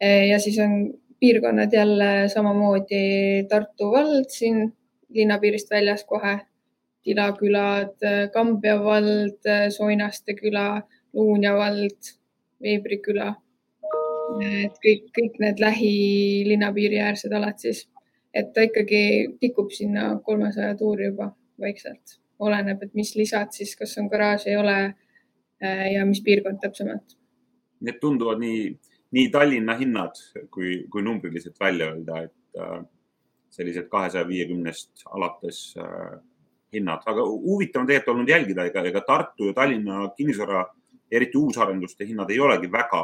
E, 0.00 0.26
ja 0.26 0.38
siis 0.40 0.58
on 0.58 0.94
piirkonnad 1.20 1.72
jälle 1.72 2.28
samamoodi. 2.28 3.44
Tartu 3.48 3.90
vald 3.90 4.28
siin 4.28 4.72
linnapiirist 5.08 5.70
väljas 5.70 6.04
kohe, 6.04 6.38
Tila 7.02 7.32
külad, 7.32 7.98
Kambja 8.32 8.76
vald, 8.84 9.48
Soinaste 9.70 10.34
küla, 10.34 10.82
Luunja 11.12 11.54
vald, 11.54 12.12
Veebri 12.62 12.98
küla. 13.02 13.34
et 14.40 14.78
kõik, 14.80 15.08
kõik 15.12 15.34
need 15.42 15.58
lähilinnapiiri 15.60 17.02
äärsed 17.04 17.32
alad 17.36 17.58
siis, 17.60 17.82
et 18.32 18.48
ta 18.54 18.64
ikkagi 18.64 19.02
tikub 19.40 19.68
sinna 19.76 20.06
kolmesaja 20.24 20.72
tuuri 20.78 21.10
juba 21.10 21.26
vaikselt, 21.60 22.16
oleneb, 22.38 22.80
et 22.82 22.94
mis 22.96 23.12
lisad 23.18 23.52
siis, 23.52 23.74
kas 23.76 23.92
on 24.00 24.08
garaaž, 24.08 24.46
ei 24.48 24.56
ole 24.56 24.78
e, 25.60 25.74
ja 25.98 26.06
mis 26.08 26.22
piirkond 26.24 26.62
täpsemalt 26.62 27.18
need 27.82 28.00
tunduvad 28.00 28.40
nii, 28.42 28.66
nii 29.16 29.30
Tallinna 29.34 29.76
hinnad, 29.78 30.18
kui, 30.50 30.82
kui 30.90 31.02
numbriliselt 31.04 31.58
välja 31.60 31.90
öelda, 31.92 32.22
et 32.28 32.60
äh, 32.60 32.78
sellised 33.52 33.88
kahesaja 33.92 34.28
viiekümnest 34.28 35.04
alates 35.12 35.64
äh, 35.78 36.20
hinnad, 36.72 37.02
aga 37.06 37.24
huvitav 37.26 37.82
on 37.82 37.90
tegelikult 37.90 38.14
olnud 38.14 38.32
jälgida, 38.32 38.64
ega, 38.70 38.84
ega 38.88 39.02
Tartu 39.06 39.50
ja 39.50 39.56
Tallinna 39.56 40.06
kinnisvara, 40.16 40.64
eriti 41.12 41.38
uusarenduste 41.38 42.06
hinnad 42.08 42.30
ei 42.32 42.40
olegi 42.40 42.70
väga 42.72 43.02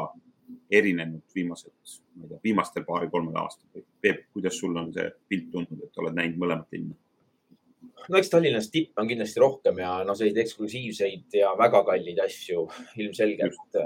erinenud 0.71 1.35
viimased, 1.35 1.73
ma 2.15 2.25
ei 2.25 2.31
tea, 2.31 2.39
viimastel 2.43 2.85
paari-kolmel 2.87 3.37
aastal. 3.37 3.83
Peep, 4.01 4.25
kuidas 4.33 4.57
sul 4.57 4.75
on 4.77 4.89
see 4.93 5.05
pilt 5.29 5.51
tundnud, 5.53 5.83
et 5.85 6.01
oled 6.01 6.17
näinud 6.17 6.41
mõlemat 6.41 6.73
linna? 6.73 6.97
No 8.09 8.17
eks 8.19 8.29
Tallinnas 8.31 8.69
tippe 8.73 9.01
on 9.01 9.07
kindlasti 9.07 9.39
rohkem 9.39 9.81
ja 9.83 9.97
no 10.07 10.15
selliseid 10.15 10.43
eksklusiivseid 10.45 11.39
ja 11.41 11.51
väga 11.57 11.83
kalleid 11.87 12.19
asju 12.25 12.65
ilmselgelt 13.01 13.79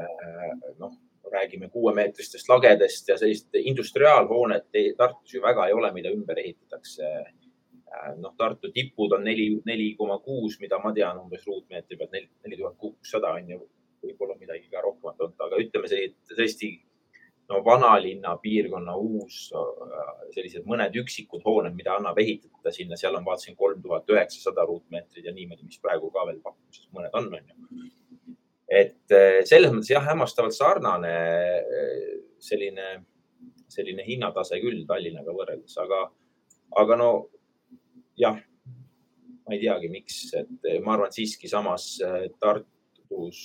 noh, 0.80 0.96
räägime 1.34 1.70
kuuemeetristest 1.70 2.50
lagedest 2.50 3.10
ja 3.10 3.18
sellist 3.18 3.56
industriaalhoonet 3.56 4.68
Tartus 4.98 5.34
ju 5.34 5.42
väga 5.42 5.68
ei 5.68 5.74
ole, 5.74 5.92
mida 5.94 6.12
ümber 6.14 6.40
ehitatakse. 6.40 7.10
noh, 8.18 8.34
Tartu 8.38 8.72
tipud 8.74 9.12
on 9.14 9.24
neli, 9.24 9.44
neli 9.66 9.92
koma 9.98 10.18
kuus, 10.20 10.58
mida 10.60 10.80
ma 10.82 10.92
tean 10.94 11.20
umbes 11.22 11.44
ruutmeetri 11.46 11.98
pealt 11.98 12.16
neli 12.16 12.58
tuhat 12.58 12.78
kuussada 12.78 13.30
on 13.38 13.50
ju, 13.50 13.60
võib-olla 14.04 14.34
midagi 14.40 14.66
ka 14.72 14.82
rohkemat 14.82 15.22
olnud, 15.22 15.44
aga 15.46 15.60
ütleme 15.62 15.92
sellised 15.92 16.34
tõesti 16.40 16.72
no 17.50 17.60
vanalinna 17.66 18.36
piirkonna 18.42 18.96
uus, 19.00 19.50
sellised 20.34 20.68
mõned 20.70 20.96
üksikud 21.04 21.44
hooned, 21.46 21.76
mida 21.76 21.98
annab 21.98 22.20
ehitada 22.24 22.72
sinna, 22.74 22.98
seal 23.00 23.18
on, 23.18 23.26
vaatasin, 23.28 23.58
kolm 23.60 23.82
tuhat 23.84 24.10
üheksasada 24.12 24.66
ruutmeetrit 24.70 25.28
ja 25.28 25.34
niimoodi, 25.36 25.68
mis 25.68 25.82
praegu 25.84 26.12
ka 26.14 26.26
veel 26.30 26.40
pakkumises 26.44 26.88
mõned 26.96 27.20
on, 27.20 27.30
on 27.34 27.52
ju. 27.52 27.90
Et 28.74 29.14
eh, 29.14 29.42
selles 29.46 29.74
mõttes 29.74 29.92
jah, 29.92 30.06
hämmastavalt 30.08 30.56
sarnane 30.56 31.12
eh, 31.60 32.08
selline, 32.42 32.96
selline 33.72 34.06
hinnatase 34.08 34.58
küll 34.64 34.86
Tallinnaga 34.90 35.36
võrreldes, 35.36 35.76
aga, 35.84 36.06
aga 36.80 36.98
no 36.98 37.12
jah, 38.20 38.40
ma 39.44 39.58
ei 39.58 39.62
teagi, 39.66 39.92
miks, 39.92 40.24
et 40.40 40.72
ma 40.82 40.96
arvan, 40.96 41.12
et 41.12 41.20
siiski 41.20 41.52
samas 41.52 41.98
Tartus 42.40 43.44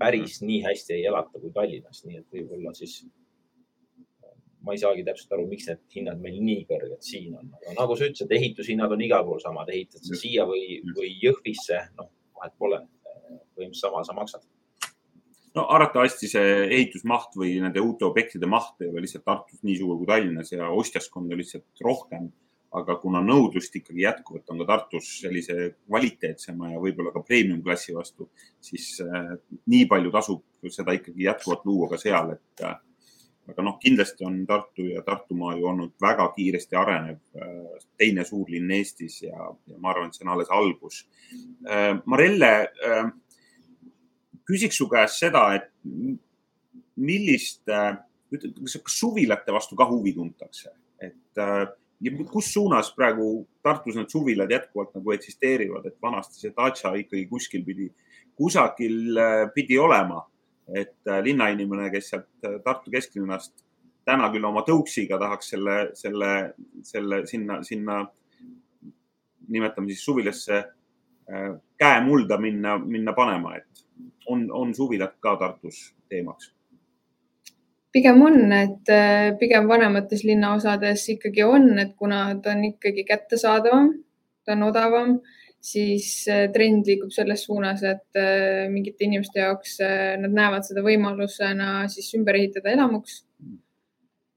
päris 0.00 0.40
nii 0.42 0.62
hästi 0.64 0.96
ei 0.96 1.08
elata 1.10 1.40
kui 1.40 1.52
Tallinnas, 1.54 2.04
nii 2.06 2.22
et 2.22 2.36
võib-olla 2.36 2.72
siis 2.76 3.02
ma 4.64 4.74
ei 4.74 4.80
saagi 4.80 5.04
täpselt 5.06 5.32
aru, 5.36 5.46
miks 5.48 5.68
need 5.70 5.82
hinnad 5.94 6.20
meil 6.20 6.38
nii 6.44 6.64
kõrged 6.68 7.04
siin 7.04 7.34
on, 7.38 7.50
aga 7.56 7.74
nagu 7.78 7.96
sa 7.96 8.08
ütlesid, 8.08 8.32
ehitushinnad 8.36 8.92
on 8.92 9.04
igal 9.04 9.24
pool 9.26 9.40
samad, 9.42 9.70
ehitad 9.72 10.04
sa 10.04 10.18
siia 10.20 10.44
või, 10.48 10.80
või 10.96 11.12
Jõhvisse, 11.22 11.80
noh, 11.98 12.10
vahet 12.36 12.56
pole 12.60 12.80
põhimõtteliselt 13.56 13.80
sama 13.80 14.02
sa 14.04 14.16
maksad. 14.16 14.44
no 15.56 15.64
arvatavasti 15.74 16.28
see 16.30 16.50
ehitusmaht 16.66 17.34
või 17.36 17.56
nende 17.62 17.82
uute 17.82 18.06
objektide 18.06 18.46
maht 18.46 18.80
ei 18.80 18.90
ole 18.90 19.02
lihtsalt 19.04 19.24
Tartus 19.26 19.64
nii 19.66 19.78
suur 19.80 19.96
kui 19.98 20.08
Tallinnas 20.10 20.52
ja 20.52 20.68
ostjaskonda 20.70 21.36
lihtsalt 21.36 21.84
rohkem. 21.84 22.30
Aga 22.78 22.94
kuna 23.02 23.22
nõudlust 23.24 23.74
ikkagi 23.80 24.04
jätkuvalt 24.04 24.50
on 24.52 24.60
ka 24.62 24.66
Tartus 24.68 25.08
sellise 25.24 25.56
kvaliteetsema 25.88 26.74
ja 26.74 26.82
võib-olla 26.82 27.10
ka 27.14 27.22
premium 27.26 27.62
klassi 27.64 27.94
vastu, 27.96 28.28
siis 28.62 28.92
äh, 29.02 29.32
nii 29.72 29.88
palju 29.90 30.12
tasub 30.14 30.70
seda 30.70 30.94
ikkagi 30.94 31.26
jätkuvalt 31.26 31.66
luua 31.66 31.88
ka 31.90 31.98
seal, 31.98 32.36
et 32.36 32.64
äh, 32.66 32.76
aga 33.50 33.64
noh, 33.66 33.78
kindlasti 33.82 34.26
on 34.28 34.44
Tartu 34.46 34.86
ja 34.86 35.02
Tartumaa 35.06 35.56
ju 35.58 35.66
olnud 35.72 35.96
väga 36.02 36.28
kiiresti 36.36 36.78
arenev 36.78 37.18
äh, 37.42 37.80
teine 37.98 38.26
suurlinn 38.28 38.70
Eestis 38.78 39.18
ja, 39.26 39.50
ja 39.50 39.80
ma 39.82 39.90
arvan, 39.90 40.12
et 40.12 40.18
see 40.18 40.28
on 40.28 40.32
alles 40.36 40.54
algus. 40.54 41.02
Marelle 42.06 42.52
küsiks 44.46 44.78
su 44.78 44.86
käest 44.90 45.18
seda, 45.22 45.42
et 45.58 45.68
millist, 47.00 47.62
kas 47.66 48.78
suvilate 48.94 49.54
vastu 49.54 49.78
ka 49.78 49.86
huvi 49.90 50.14
tuntakse, 50.14 50.72
et 51.02 51.42
ja 52.00 52.12
kus 52.32 52.52
suunas 52.54 52.92
praegu 52.96 53.46
Tartus 53.62 53.96
need 53.98 54.08
suvilad 54.08 54.50
jätkuvalt 54.50 54.94
nagu 54.96 55.12
eksisteerivad, 55.12 55.86
et 55.86 55.98
vanasti 56.02 56.40
see 56.40 56.54
datša 56.56 56.94
ikkagi 57.02 57.26
kuskil 57.28 57.64
pidi, 57.64 57.90
kusagil 58.36 59.18
pidi 59.54 59.78
olema, 59.78 60.22
et 60.74 61.12
linnainimene, 61.22 61.90
kes 61.92 62.12
sealt 62.12 62.48
Tartu 62.64 62.92
kesklinnast 62.94 63.64
täna 64.08 64.30
küll 64.32 64.46
oma 64.48 64.62
tõuksiga 64.66 65.18
tahaks 65.20 65.52
selle, 65.52 65.76
selle, 65.98 66.30
selle 66.86 67.24
sinna, 67.28 67.60
sinna 67.66 68.00
nimetame 69.50 69.92
siis 69.92 70.04
suvilasse 70.06 70.62
käe 71.80 72.00
mulda 72.04 72.38
minna, 72.40 72.78
minna 72.78 73.12
panema, 73.14 73.56
et 73.58 73.84
on, 74.30 74.48
on 74.52 74.72
suvilad 74.74 75.18
ka 75.20 75.36
Tartus 75.40 75.90
teemaks? 76.08 76.54
Pigem 77.92 78.22
on, 78.22 78.52
et 78.54 78.92
äh, 78.92 79.32
pigem 79.40 79.68
vanemates 79.70 80.22
linnaosades 80.26 81.06
ikkagi 81.16 81.44
on, 81.46 81.72
et 81.82 81.96
kuna 81.98 82.22
ta 82.42 82.54
on 82.54 82.64
ikkagi 82.70 83.04
kättesaadavam, 83.08 83.92
ta 84.46 84.54
on 84.54 84.66
odavam, 84.68 85.16
siis 85.60 86.12
äh, 86.30 86.46
trend 86.54 86.86
liigub 86.88 87.10
selles 87.14 87.44
suunas, 87.48 87.82
et 87.82 88.20
äh, 88.20 88.68
mingite 88.72 89.06
inimeste 89.06 89.42
jaoks 89.42 89.78
nad 90.22 90.30
näevad 90.30 90.66
seda 90.66 90.84
võimalusena 90.86 91.84
siis 91.92 92.14
ümber 92.18 92.38
ehitada 92.40 92.72
elamuks 92.76 93.24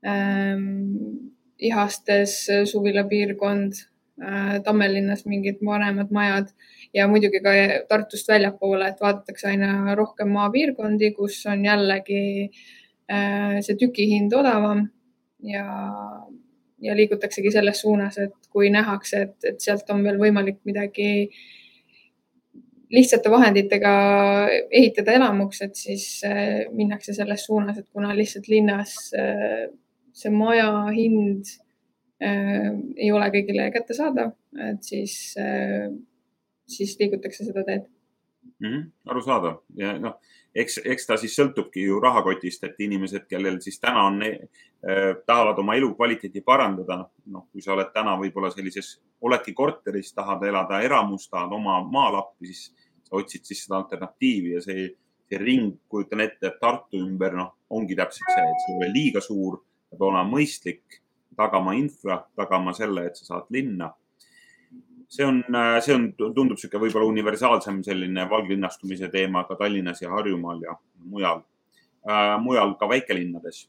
ähm,. 0.08 1.32
ihastes 1.64 2.32
suvilapiirkond 2.68 3.78
äh,, 4.20 4.58
Tammelinnas 4.66 5.24
mingid 5.30 5.62
vanemad 5.64 6.10
majad 6.12 6.50
ja 6.94 7.06
muidugi 7.08 7.40
ka 7.46 7.54
Tartust 7.88 8.28
väljapoole, 8.28 8.90
et 8.90 9.00
vaadatakse 9.02 9.48
aina 9.54 9.96
rohkem 9.96 10.34
maapiirkondi, 10.34 11.14
kus 11.16 11.38
on 11.48 11.64
jällegi 11.66 12.24
äh, 12.50 12.66
see 13.08 13.76
tükihind 13.76 14.32
odavam 14.34 14.86
ja, 15.44 15.66
ja 16.82 16.96
liigutaksegi 16.96 17.52
selles 17.52 17.82
suunas, 17.84 18.18
et 18.18 18.48
kui 18.54 18.70
nähakse, 18.74 19.26
et, 19.28 19.36
et 19.50 19.60
sealt 19.62 19.90
on 19.92 20.04
veel 20.06 20.20
võimalik 20.22 20.62
midagi 20.68 21.28
lihtsate 22.94 23.32
vahenditega 23.34 23.92
ehitada 24.72 25.16
elamuks, 25.18 25.64
et 25.66 25.76
siis 25.76 26.06
äh, 26.28 26.64
minnakse 26.72 27.16
selles 27.18 27.46
suunas, 27.48 27.80
et 27.82 27.90
kuna 27.92 28.14
lihtsalt 28.16 28.48
linnas 28.52 28.96
äh, 29.18 29.66
see 30.14 30.32
maja 30.34 30.70
hind 30.94 31.50
äh, 32.24 32.70
ei 32.96 33.12
ole 33.12 33.32
kõigile 33.34 33.70
kättesaadav, 33.74 34.36
et 34.70 34.86
siis 34.86 35.16
äh, 35.42 35.90
siis 36.70 36.96
liigutakse 37.00 37.46
seda 37.48 37.64
teed 37.68 37.88
mm. 38.60 38.68
-hmm, 38.70 38.86
arusaadav 39.10 39.58
ja 39.78 39.98
noh, 40.00 40.20
eks, 40.56 40.80
eks 40.86 41.08
ta 41.08 41.18
siis 41.18 41.36
sõltubki 41.38 41.84
ju 41.88 42.00
rahakotist, 42.04 42.64
et 42.68 42.80
inimesed, 42.86 43.26
kellel 43.30 43.60
siis 43.64 43.80
täna 43.82 44.06
on 44.10 44.22
eh,, 44.26 44.40
tahavad 45.26 45.60
oma 45.64 45.76
elukvaliteeti 45.80 46.42
parandada. 46.46 47.04
noh, 47.26 47.48
kui 47.52 47.62
sa 47.62 47.74
oled 47.74 47.92
täna 47.94 48.16
võib-olla 48.20 48.52
sellises, 48.52 48.98
oledki 49.22 49.54
korteris, 49.54 50.14
tahad 50.14 50.44
elada 50.44 50.82
eramus, 50.84 51.30
tahad 51.30 51.54
oma 51.56 51.80
maalappi, 51.84 52.52
siis 52.52 52.74
sa 53.04 53.16
otsid 53.16 53.46
siis 53.48 53.64
seda 53.66 53.80
alternatiivi 53.80 54.54
ja 54.58 54.62
see, 54.62 54.90
see 55.30 55.40
ring, 55.40 55.78
kujutan 55.90 56.26
ette, 56.26 56.48
et 56.48 56.60
Tartu 56.62 57.00
ümber, 57.00 57.36
noh, 57.38 57.54
ongi 57.70 57.96
täpselt 57.96 58.30
see, 58.30 58.44
et 58.44 58.66
see 58.66 58.74
ei 58.76 58.82
ole 58.82 58.92
liiga 58.94 59.24
suur, 59.24 59.62
peab 59.90 60.08
olema 60.10 60.28
mõistlik, 60.36 61.02
tagama 61.38 61.74
infra, 61.78 62.20
tagama 62.38 62.74
selle, 62.78 63.08
et 63.08 63.18
sa 63.18 63.32
saad 63.32 63.50
linna 63.54 63.90
see 65.14 65.26
on, 65.26 65.44
see 65.86 65.94
on, 65.94 66.08
tundub 66.18 66.56
niisugune 66.56 66.88
võib-olla 66.88 67.10
universaalsem 67.12 67.82
selline 67.86 68.26
valglinnastumise 68.30 69.12
teema 69.14 69.44
ka 69.48 69.58
Tallinnas 69.60 70.02
ja 70.02 70.12
Harjumaal 70.14 70.64
ja 70.66 70.78
mujal 71.04 71.44
äh,, 72.10 72.38
mujal 72.42 72.74
ka 72.80 72.90
väikelinnades. 72.90 73.68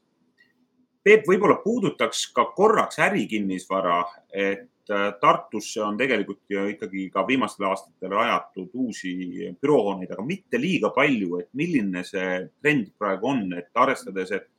Peep, 1.05 1.27
võib-olla 1.29 1.59
puudutaks 1.61 2.23
ka 2.33 2.47
korraks 2.57 2.97
ärikinnisvara, 3.05 3.99
et 4.33 4.89
äh, 4.89 5.11
Tartusse 5.21 5.83
on 5.85 5.99
tegelikult 5.99 6.41
ikkagi 6.71 7.11
ka 7.13 7.27
viimastel 7.27 7.67
aastatel 7.69 8.15
rajatud 8.15 8.73
uusi 8.73 9.13
büroohooneid, 9.61 10.15
aga 10.15 10.25
mitte 10.25 10.57
liiga 10.61 10.89
palju, 10.95 11.43
et 11.43 11.51
milline 11.53 12.01
see 12.07 12.39
trend 12.57 12.89
praegu 12.97 13.29
on, 13.35 13.47
et 13.59 13.69
arvestades, 13.85 14.33
et 14.33 14.51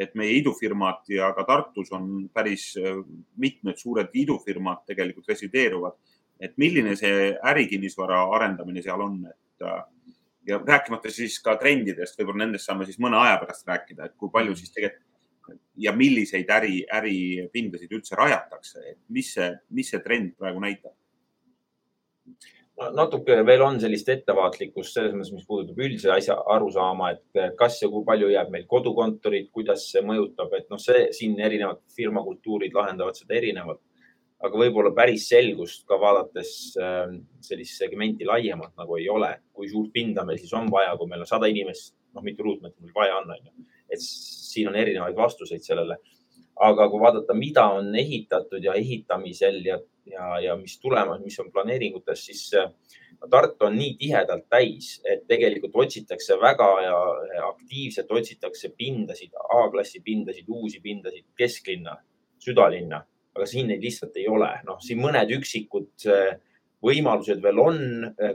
et 0.00 0.14
meie 0.16 0.38
idufirmad 0.38 1.02
ja 1.12 1.26
ka 1.36 1.42
Tartus 1.44 1.90
on 1.92 2.06
päris 2.32 2.70
äh, 2.80 2.96
mitmed 3.36 3.76
suured 3.76 4.14
idufirmad 4.16 4.86
tegelikult 4.88 5.28
resideeruvad 5.28 5.98
et 6.42 6.56
milline 6.58 6.96
see 6.98 7.32
ärikinnisvara 7.52 8.24
arendamine 8.36 8.82
seal 8.82 9.00
on, 9.04 9.20
et 9.30 9.66
äh, 9.66 9.82
ja 10.48 10.58
rääkimata 10.58 11.10
siis 11.10 11.38
ka 11.42 11.54
trendidest, 11.60 12.18
võib-olla 12.18 12.46
nendest 12.46 12.66
saame 12.66 12.86
siis 12.88 12.98
mõne 13.02 13.20
aja 13.20 13.38
pärast 13.42 13.68
rääkida, 13.68 14.08
et 14.08 14.16
kui 14.18 14.32
palju 14.32 14.56
siis 14.58 14.74
tegelikult 14.74 15.08
ja 15.82 15.92
milliseid 15.96 16.50
äri, 16.54 16.82
äripindasid 16.92 17.92
üldse 17.92 18.16
rajatakse, 18.18 18.82
et 18.92 18.98
mis 19.10 19.32
see, 19.34 19.48
mis 19.74 19.90
see 19.90 20.02
trend 20.04 20.34
praegu 20.38 20.62
näitab? 20.62 20.94
natuke 22.96 23.36
veel 23.46 23.62
on 23.62 23.76
sellist 23.78 24.08
ettevaatlikkust 24.10 24.96
selles 24.96 25.12
mõttes, 25.14 25.30
mis 25.36 25.46
puudutab 25.46 25.78
üldise 25.84 26.10
asja 26.10 26.34
arusaama, 26.54 27.12
et 27.14 27.54
kas 27.58 27.76
ja 27.82 27.90
kui 27.92 28.02
palju 28.06 28.30
jääb 28.32 28.50
meil 28.50 28.64
kodukontorid, 28.70 29.50
kuidas 29.54 29.84
see 29.92 30.02
mõjutab, 30.06 30.50
et 30.56 30.70
noh, 30.72 30.80
see 30.82 31.04
siin 31.14 31.36
erinevad 31.38 31.82
firmakultuurid 31.94 32.74
lahendavad 32.74 33.18
seda 33.18 33.36
erinevalt 33.38 33.82
aga 34.42 34.58
võib-olla 34.58 34.92
päris 34.94 35.28
selgust 35.30 35.84
ka 35.88 35.98
vaadates 36.02 36.52
ähm, 36.82 37.20
sellist 37.44 37.78
segmenti 37.78 38.26
laiemalt 38.26 38.74
nagu 38.78 38.98
ei 38.98 39.08
ole. 39.10 39.34
kui 39.52 39.68
suurt 39.70 39.92
pinda 39.94 40.24
meil 40.26 40.40
siis 40.40 40.52
on 40.58 40.70
vaja, 40.70 40.96
kui 40.98 41.10
meil 41.10 41.22
on 41.22 41.28
sada 41.28 41.50
inimest, 41.50 41.94
noh, 42.16 42.24
mitu 42.26 42.42
ruutmeetrit 42.42 42.82
meil 42.82 42.96
vaja 42.96 43.20
on, 43.20 43.30
on 43.30 43.46
ju. 43.46 43.68
et 43.92 44.02
siin 44.02 44.68
on 44.68 44.76
erinevaid 44.76 45.16
vastuseid 45.16 45.62
sellele. 45.62 45.98
aga 46.62 46.88
kui 46.90 47.00
vaadata, 47.00 47.34
mida 47.34 47.68
on 47.78 47.94
ehitatud 47.96 48.64
ja 48.64 48.74
ehitamisel 48.78 49.62
ja, 49.64 49.78
ja, 50.06 50.26
ja 50.40 50.56
mis 50.56 50.76
tulemas, 50.78 51.22
mis 51.24 51.38
on 51.40 51.52
planeeringutes, 51.52 52.26
siis 52.26 52.50
äh, 52.58 52.68
Tartu 53.30 53.68
on 53.68 53.76
nii 53.78 53.94
tihedalt 54.00 54.48
täis, 54.50 54.96
et 55.06 55.22
tegelikult 55.30 55.76
otsitakse 55.84 56.34
väga 56.42 56.68
ja 56.82 56.96
aktiivselt 57.46 58.10
otsitakse 58.10 58.72
pindasid, 58.74 59.30
A-klassi 59.60 60.02
pindasid, 60.02 60.48
uusi 60.50 60.80
pindasid, 60.82 61.28
kesklinna, 61.38 61.94
südalinna 62.42 63.04
aga 63.32 63.46
siin 63.48 63.70
neid 63.72 63.82
lihtsalt 63.82 64.16
ei 64.20 64.28
ole. 64.28 64.50
noh, 64.66 64.80
siin 64.80 65.00
mõned 65.00 65.30
üksikud 65.38 66.08
võimalused 66.82 67.42
veel 67.42 67.58
on, 67.62 67.82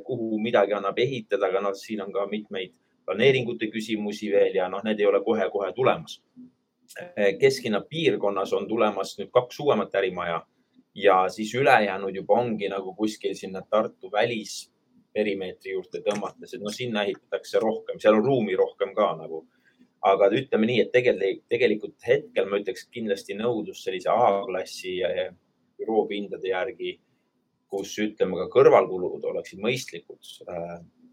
kuhu 0.07 0.39
midagi 0.39 0.73
annab 0.73 0.99
ehitada, 0.99 1.49
aga 1.49 1.61
noh, 1.67 1.75
siin 1.75 2.01
on 2.05 2.13
ka 2.15 2.25
mitmeid 2.31 2.73
planeeringute 3.07 3.69
küsimusi 3.71 4.31
veel 4.31 4.55
ja 4.59 4.67
noh, 4.71 4.83
need 4.83 4.99
ei 4.99 5.07
ole 5.07 5.21
kohe-kohe 5.23 5.71
tulemas. 5.75 6.19
Kesklinna 7.39 7.81
piirkonnas 7.87 8.53
on 8.55 8.67
tulemas 8.67 9.17
nüüd 9.19 9.31
kaks 9.35 9.59
uuemat 9.63 9.95
ärimaja 9.99 10.41
ja 10.97 11.17
siis 11.29 11.53
ülejäänud 11.55 12.15
juba 12.15 12.39
ongi 12.41 12.69
nagu 12.71 12.93
kuskil 12.95 13.35
sinna 13.35 13.61
Tartu 13.69 14.11
välisperimeetri 14.11 15.75
juurde 15.75 16.01
tõmmates, 16.05 16.55
et 16.55 16.63
noh, 16.63 16.73
sinna 16.73 17.03
ehitatakse 17.03 17.59
rohkem, 17.63 17.99
seal 17.99 18.19
on 18.19 18.25
ruumi 18.25 18.55
rohkem 18.55 18.95
ka 18.95 19.11
nagu. 19.19 19.45
Aga 20.05 20.29
ütleme 20.37 20.69
nii, 20.69 20.79
et 20.85 20.91
tegelikult, 20.93 21.43
tegelikult 21.51 22.07
hetkel 22.07 22.49
ma 22.49 22.61
ütleks 22.61 22.87
kindlasti 22.93 23.37
nõudlus 23.37 23.83
sellise 23.85 24.11
A-klassi 24.13 24.97
büroopindade 25.77 26.51
järgi, 26.51 26.97
kus 27.71 27.93
ütleme 28.01 28.37
ka 28.43 28.49
kõrvalkulud 28.53 29.25
oleksid 29.31 29.61
mõistlikud. 29.63 30.33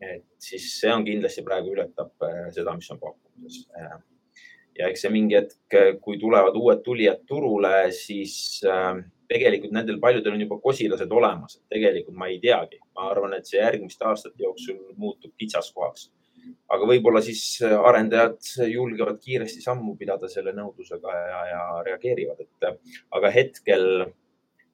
et 0.05 0.25
siis 0.43 0.67
see 0.81 0.91
on 0.93 1.05
kindlasti 1.07 1.43
praegu 1.47 1.73
ületab 1.73 2.11
äh, 2.27 2.51
seda, 2.53 2.75
mis 2.77 2.91
on 2.91 2.99
pakkumises 3.01 3.69
ja 4.79 4.89
eks 4.91 5.05
see 5.05 5.13
mingi 5.15 5.37
hetk, 5.39 5.77
kui 6.03 6.19
tulevad 6.21 6.57
uued 6.59 6.83
tulijad 6.85 7.23
turule, 7.29 7.73
siis 7.95 8.35
äh, 8.69 8.99
tegelikult 9.31 9.75
nendel 9.75 10.01
paljudel 10.03 10.35
on 10.35 10.45
juba 10.45 10.59
kosilased 10.63 11.13
olemas, 11.13 11.59
et 11.59 11.77
tegelikult 11.77 12.19
ma 12.19 12.29
ei 12.31 12.41
teagi, 12.43 12.81
ma 12.97 13.09
arvan, 13.13 13.37
et 13.39 13.49
see 13.49 13.61
järgmiste 13.61 14.07
aastate 14.09 14.45
jooksul 14.45 14.81
muutub 15.01 15.33
kitsaskohaks. 15.41 16.11
Aga 16.75 16.89
võib-olla 16.89 17.23
siis 17.25 17.45
arendajad 17.63 18.69
julgevad 18.71 19.21
kiiresti 19.23 19.63
sammu 19.65 19.95
pidada 20.01 20.29
selle 20.31 20.55
nõudlusega 20.57 21.15
ja, 21.19 21.45
ja 21.51 21.63
reageerivad, 21.87 22.43
et 22.45 22.69
aga 23.15 23.31
hetkel 23.35 23.87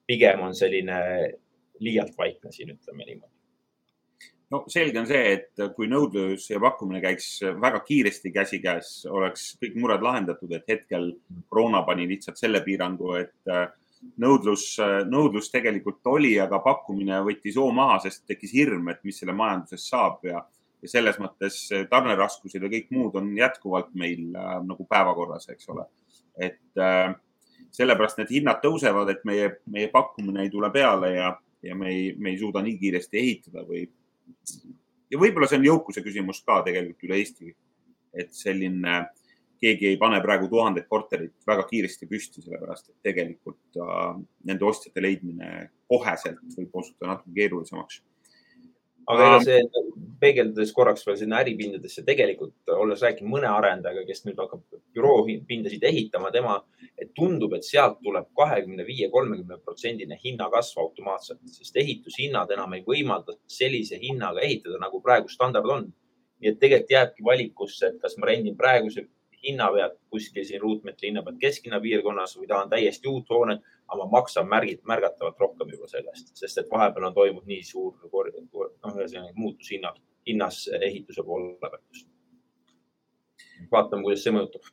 pigem 0.08 0.46
on 0.46 0.56
selline 0.56 0.96
liialt 1.80 2.16
vaikne 2.18 2.52
siin, 2.52 2.74
ütleme 2.74 3.06
niimoodi. 3.06 3.36
No 4.50 4.64
selge 4.66 4.98
on 4.98 5.06
see, 5.06 5.34
et 5.36 5.60
kui 5.76 5.86
nõudlus 5.86 6.48
ja 6.50 6.58
pakkumine 6.62 6.98
käiks 7.04 7.28
väga 7.62 7.84
kiiresti 7.86 8.32
käsikäes, 8.34 8.88
oleks 9.06 9.52
kõik 9.60 9.76
mured 9.78 10.02
lahendatud, 10.02 10.50
et 10.56 10.66
hetkel 10.68 11.12
koroona 11.46 11.84
pani 11.86 12.08
lihtsalt 12.10 12.40
selle 12.40 12.58
piirangu, 12.64 13.12
et 13.20 13.52
nõudlus, 14.18 14.64
nõudlus 15.06 15.52
tegelikult 15.52 16.02
oli, 16.10 16.32
aga 16.42 16.58
pakkumine 16.64 17.20
võttis 17.26 17.60
hoo 17.60 17.70
maha, 17.76 18.00
sest 18.02 18.24
tekkis 18.26 18.56
hirm, 18.56 18.90
et 18.90 19.04
mis 19.06 19.22
selle 19.22 19.36
majandusest 19.38 19.92
saab 19.92 20.26
ja, 20.26 20.42
ja 20.82 20.88
selles 20.88 21.18
mõttes 21.20 21.62
tarneraskused 21.90 22.62
ja 22.62 22.70
kõik 22.72 22.88
muud 22.94 23.16
on 23.20 23.32
jätkuvalt 23.36 23.92
meil 23.98 24.30
äh, 24.36 24.54
nagu 24.66 24.86
päevakorras, 24.88 25.48
eks 25.52 25.68
ole. 25.72 25.86
et 26.36 26.80
äh, 26.80 27.12
sellepärast 27.74 28.20
need 28.20 28.34
hinnad 28.34 28.60
tõusevad, 28.64 29.12
et 29.12 29.24
meie, 29.28 29.50
meie 29.70 29.90
pakkumine 29.92 30.44
ei 30.46 30.52
tule 30.52 30.70
peale 30.74 31.12
ja, 31.14 31.30
ja 31.62 31.76
me 31.76 31.90
ei, 31.92 32.12
me 32.18 32.32
ei 32.32 32.38
suuda 32.40 32.62
nii 32.64 32.78
kiiresti 32.80 33.20
ehitada 33.20 33.64
või. 33.68 33.86
ja 35.10 35.20
võib-olla 35.20 35.48
see 35.50 35.60
on 35.60 35.68
jõukuse 35.68 36.04
küsimus 36.06 36.42
ka 36.46 36.62
tegelikult 36.66 37.08
üle 37.08 37.20
Eesti. 37.20 37.54
et 38.14 38.32
selline 38.34 39.04
keegi 39.60 39.86
ei 39.86 39.98
pane 40.00 40.18
praegu 40.24 40.48
tuhandet 40.48 40.88
korterit 40.88 41.34
väga 41.46 41.66
kiiresti 41.68 42.08
püsti, 42.10 42.42
sellepärast 42.42 42.88
et 42.90 43.10
tegelikult 43.10 43.80
äh, 43.82 44.14
nende 44.48 44.66
ostjate 44.66 45.02
leidmine 45.04 45.68
koheselt 45.90 46.40
võib 46.56 46.80
osutuda 46.82 47.14
natuke 47.14 47.34
keerulisemaks. 47.36 48.00
Aga 49.12 49.26
ega 49.28 49.38
see, 49.44 49.84
peegeldades 50.20 50.72
korraks 50.76 51.06
veel 51.06 51.16
sinna 51.20 51.40
äripindadesse, 51.44 52.04
tegelikult 52.06 52.72
olles 52.74 53.02
rääkinud 53.04 53.32
mõne 53.32 53.48
arendajaga, 53.50 54.04
kes 54.08 54.24
nüüd 54.26 54.40
hakkab 54.40 54.62
büroopindasid 54.96 55.86
ehitama, 55.90 56.32
tema, 56.34 56.58
et 57.00 57.12
tundub, 57.16 57.54
et 57.56 57.64
sealt 57.64 58.00
tuleb 58.04 58.28
kahekümne 58.36 58.84
viie, 58.88 59.08
kolmekümne 59.12 59.60
protsendine 59.64 60.18
hinnakasv 60.24 60.82
automaatselt, 60.82 61.40
sest 61.48 61.78
ehitushinnad 61.80 62.52
enam 62.56 62.76
ei 62.76 62.84
võimalda 62.86 63.38
sellise 63.50 64.00
hinnaga 64.02 64.44
ehitada, 64.44 64.80
nagu 64.82 65.00
praegu 65.04 65.32
standard 65.32 65.68
on. 65.78 65.88
nii 66.40 66.48
et 66.48 66.56
tegelikult 66.56 66.92
jääbki 66.94 67.24
valikusse, 67.24 67.88
et 67.90 67.96
kas 68.00 68.14
ma 68.16 68.30
rendin 68.30 68.54
praeguse 68.56 69.02
hinna 69.44 69.68
pealt 69.74 69.98
kuskil 70.10 70.44
siin 70.44 70.60
ruutmeetri 70.60 71.08
hinna 71.08 71.22
pealt 71.26 71.38
kesklinna 71.40 71.80
piirkonnas 71.80 72.36
või 72.38 72.48
tahan 72.50 72.70
täiesti 72.72 73.08
uut 73.08 73.30
hoonet, 73.30 73.62
aga 73.88 74.04
ma 74.04 74.18
maksan 74.18 74.48
märgid, 74.48 74.82
märgatavalt 74.88 75.40
rohkem 75.40 75.72
juba 75.74 75.88
sellest, 75.90 76.34
sest 76.38 76.62
et 76.62 76.70
vahepeal 76.72 77.10
on 77.10 77.16
toimunud 77.16 77.48
nii 77.50 77.62
suur 77.66 77.96
noh, 78.02 78.96
ühesõnaga 78.96 79.32
muutus 79.34 79.72
hinna, 79.72 79.94
hinnas 80.28 80.66
ehituse 80.80 81.24
poole 81.26 81.56
pealt 81.62 82.04
vaatame, 83.70 84.02
kuidas 84.02 84.22
see 84.24 84.34
mõjutab 84.34 84.68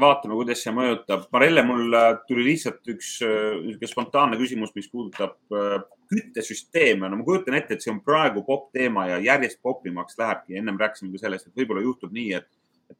vaatame, 0.00 0.34
kuidas 0.34 0.62
see 0.64 0.72
mõjutab. 0.74 1.26
Marelle, 1.34 1.62
mul 1.66 1.94
äh, 1.94 2.08
tuli 2.28 2.48
lihtsalt 2.48 2.82
üks 2.90 3.10
niisugune 3.22 3.90
spontaanne 3.90 4.38
küsimus, 4.40 4.72
mis 4.74 4.88
puudutab 4.90 5.36
äh, 5.54 5.76
küttesüsteeme. 6.10 7.08
no 7.08 7.20
ma 7.20 7.26
kujutan 7.26 7.56
ette, 7.58 7.76
et 7.76 7.84
see 7.84 7.92
on 7.92 8.02
praegu 8.04 8.44
popp 8.46 8.72
teema 8.74 9.06
ja 9.12 9.20
järjest 9.22 9.60
popimaks 9.62 10.18
lähebki. 10.18 10.58
ennem 10.58 10.80
rääkisime 10.80 11.14
ka 11.14 11.24
sellest, 11.26 11.48
et 11.48 11.62
võib-olla 11.62 11.84
juhtub 11.84 12.12
nii, 12.12 12.32
et 12.40 12.48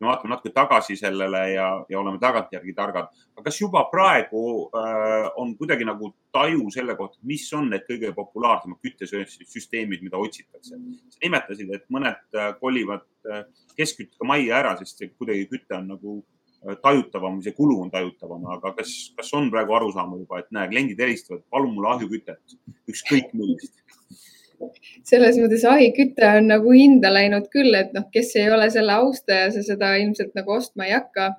me 0.04 0.10
vaatame 0.10 0.34
natuke 0.34 0.52
tagasi 0.54 0.96
sellele 1.00 1.40
ja, 1.54 1.68
ja 1.88 2.00
oleme 2.00 2.20
tagantjärgi 2.20 2.74
targad. 2.76 3.08
aga 3.34 3.44
kas 3.48 3.60
juba 3.60 3.84
praegu 3.90 4.42
äh, 4.76 5.30
on 5.40 5.54
kuidagi 5.58 5.86
nagu 5.88 6.12
taju 6.32 6.68
selle 6.74 6.96
kohta, 6.98 7.18
mis 7.22 7.46
on 7.56 7.70
need 7.72 7.86
kõige 7.88 8.12
populaarsemad 8.16 8.78
küttesüsteemid, 8.84 10.04
mida 10.04 10.20
otsitakse? 10.20 10.76
sa 10.76 11.24
nimetasid, 11.24 11.72
et 11.74 11.88
mõned 11.92 12.38
äh, 12.38 12.52
kolivad 12.60 13.06
äh, 13.30 13.44
keskküttega 13.78 14.28
majja 14.28 14.60
ära, 14.60 14.76
sest 14.80 15.00
see 15.00 15.12
kuidagi 15.14 15.48
küte 15.50 15.78
on 15.78 15.88
nagu 15.94 16.18
äh, 16.20 16.76
tajutavam 16.84 17.40
see 17.42 17.56
kulu 17.56 17.80
on 17.86 17.94
tajutavam, 17.94 18.44
aga 18.58 18.74
kas, 18.78 18.92
kas 19.16 19.32
on 19.38 19.50
praegu 19.54 19.78
arusaama 19.78 20.20
juba, 20.20 20.44
et 20.44 20.52
näe, 20.54 20.68
kliendid 20.72 21.00
helistavad, 21.00 21.46
palun 21.50 21.74
mulle 21.78 21.94
ahjukütet, 21.96 22.58
ükskõik 22.92 23.32
millist 23.32 23.80
selles 25.06 25.38
mõttes 25.40 25.64
ahiküte 25.68 26.28
on 26.38 26.48
nagu 26.52 26.74
hinda 26.74 27.12
läinud 27.12 27.48
küll, 27.52 27.74
et 27.78 27.92
noh, 27.96 28.06
kes 28.12 28.34
ei 28.40 28.50
ole 28.52 28.68
selle 28.74 28.94
austaja, 29.00 29.50
see 29.54 29.66
seda 29.66 29.94
ilmselt 30.00 30.34
nagu 30.38 30.56
ostma 30.58 30.88
ei 30.88 30.96
hakka. 30.98 31.34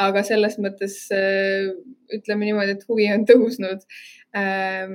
aga 0.00 0.22
selles 0.24 0.54
mõttes 0.62 0.94
äh, 1.12 1.66
ütleme 2.14 2.46
niimoodi, 2.46 2.76
et 2.76 2.84
huvi 2.88 3.08
on 3.12 3.24
tõusnud 3.28 3.82
ähm, 4.38 4.94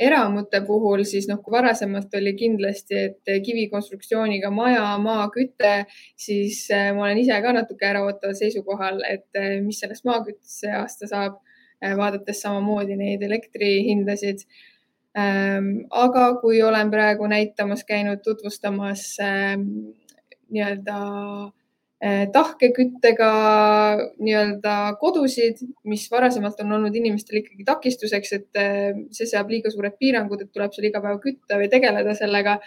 eramute 0.00 0.62
puhul 0.66 1.04
siis 1.06 1.28
noh, 1.28 1.38
kui 1.44 1.52
varasemalt 1.52 2.16
oli 2.18 2.32
kindlasti, 2.34 3.02
et 3.10 3.30
kivikonstruktsiooniga 3.44 4.50
maja, 4.50 4.96
maaküte, 4.98 5.84
siis 6.18 6.64
äh, 6.74 6.88
ma 6.96 7.04
olen 7.04 7.20
ise 7.20 7.36
ka 7.44 7.52
natuke 7.54 7.86
äraootaval 7.92 8.34
seisukohal, 8.40 9.04
et 9.06 9.28
äh, 9.38 9.60
mis 9.62 9.78
sellest 9.84 10.08
maaküttest 10.08 10.64
see 10.64 10.74
aasta 10.74 11.10
saab, 11.12 11.38
vaadates 11.80 12.42
samamoodi 12.42 12.96
neid 12.98 13.22
elektrihindasid 13.24 14.42
aga 15.14 16.26
kui 16.40 16.62
olen 16.62 16.90
praegu 16.90 17.26
näitamas 17.26 17.82
käinud 17.84 18.20
tutvustamas 18.22 19.16
ähm, 19.20 19.64
nii-öelda 20.50 20.98
äh, 22.04 22.28
tahkeküttega 22.32 23.30
nii-öelda 24.18 24.74
kodusid, 25.00 25.62
mis 25.84 26.06
varasemalt 26.10 26.60
on 26.64 26.72
olnud 26.78 26.94
inimestel 26.96 27.40
ikkagi 27.40 27.66
takistuseks, 27.66 28.32
et 28.38 28.60
äh, 28.60 29.02
see 29.14 29.28
seab 29.30 29.50
liiga 29.50 29.72
suured 29.72 29.96
piirangud, 29.98 30.44
et 30.44 30.52
tuleb 30.54 30.74
seal 30.74 30.90
iga 30.90 31.02
päev 31.04 31.20
kütta 31.22 31.58
või 31.60 31.70
tegeleda 31.72 32.14
sellega, 32.18 32.58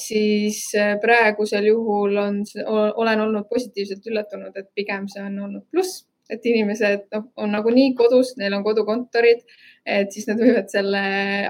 siis 0.00 0.66
äh, 0.78 0.94
praegusel 1.02 1.68
juhul 1.68 2.20
on, 2.20 2.44
olen 2.66 3.26
olnud 3.26 3.48
positiivselt 3.50 4.06
üllatunud, 4.08 4.56
et 4.56 4.72
pigem 4.74 5.08
see 5.10 5.24
on 5.24 5.36
olnud 5.48 5.68
pluss. 5.70 6.06
Et 6.30 6.44
inimesed 6.46 7.08
noh, 7.10 7.24
on 7.42 7.50
nagunii 7.50 7.88
kodus, 7.98 8.36
neil 8.38 8.54
on 8.54 8.62
kodukontorid, 8.62 9.40
et 9.86 10.12
siis 10.12 10.26
nad 10.28 10.40
võivad 10.40 10.68
selle 10.72 11.02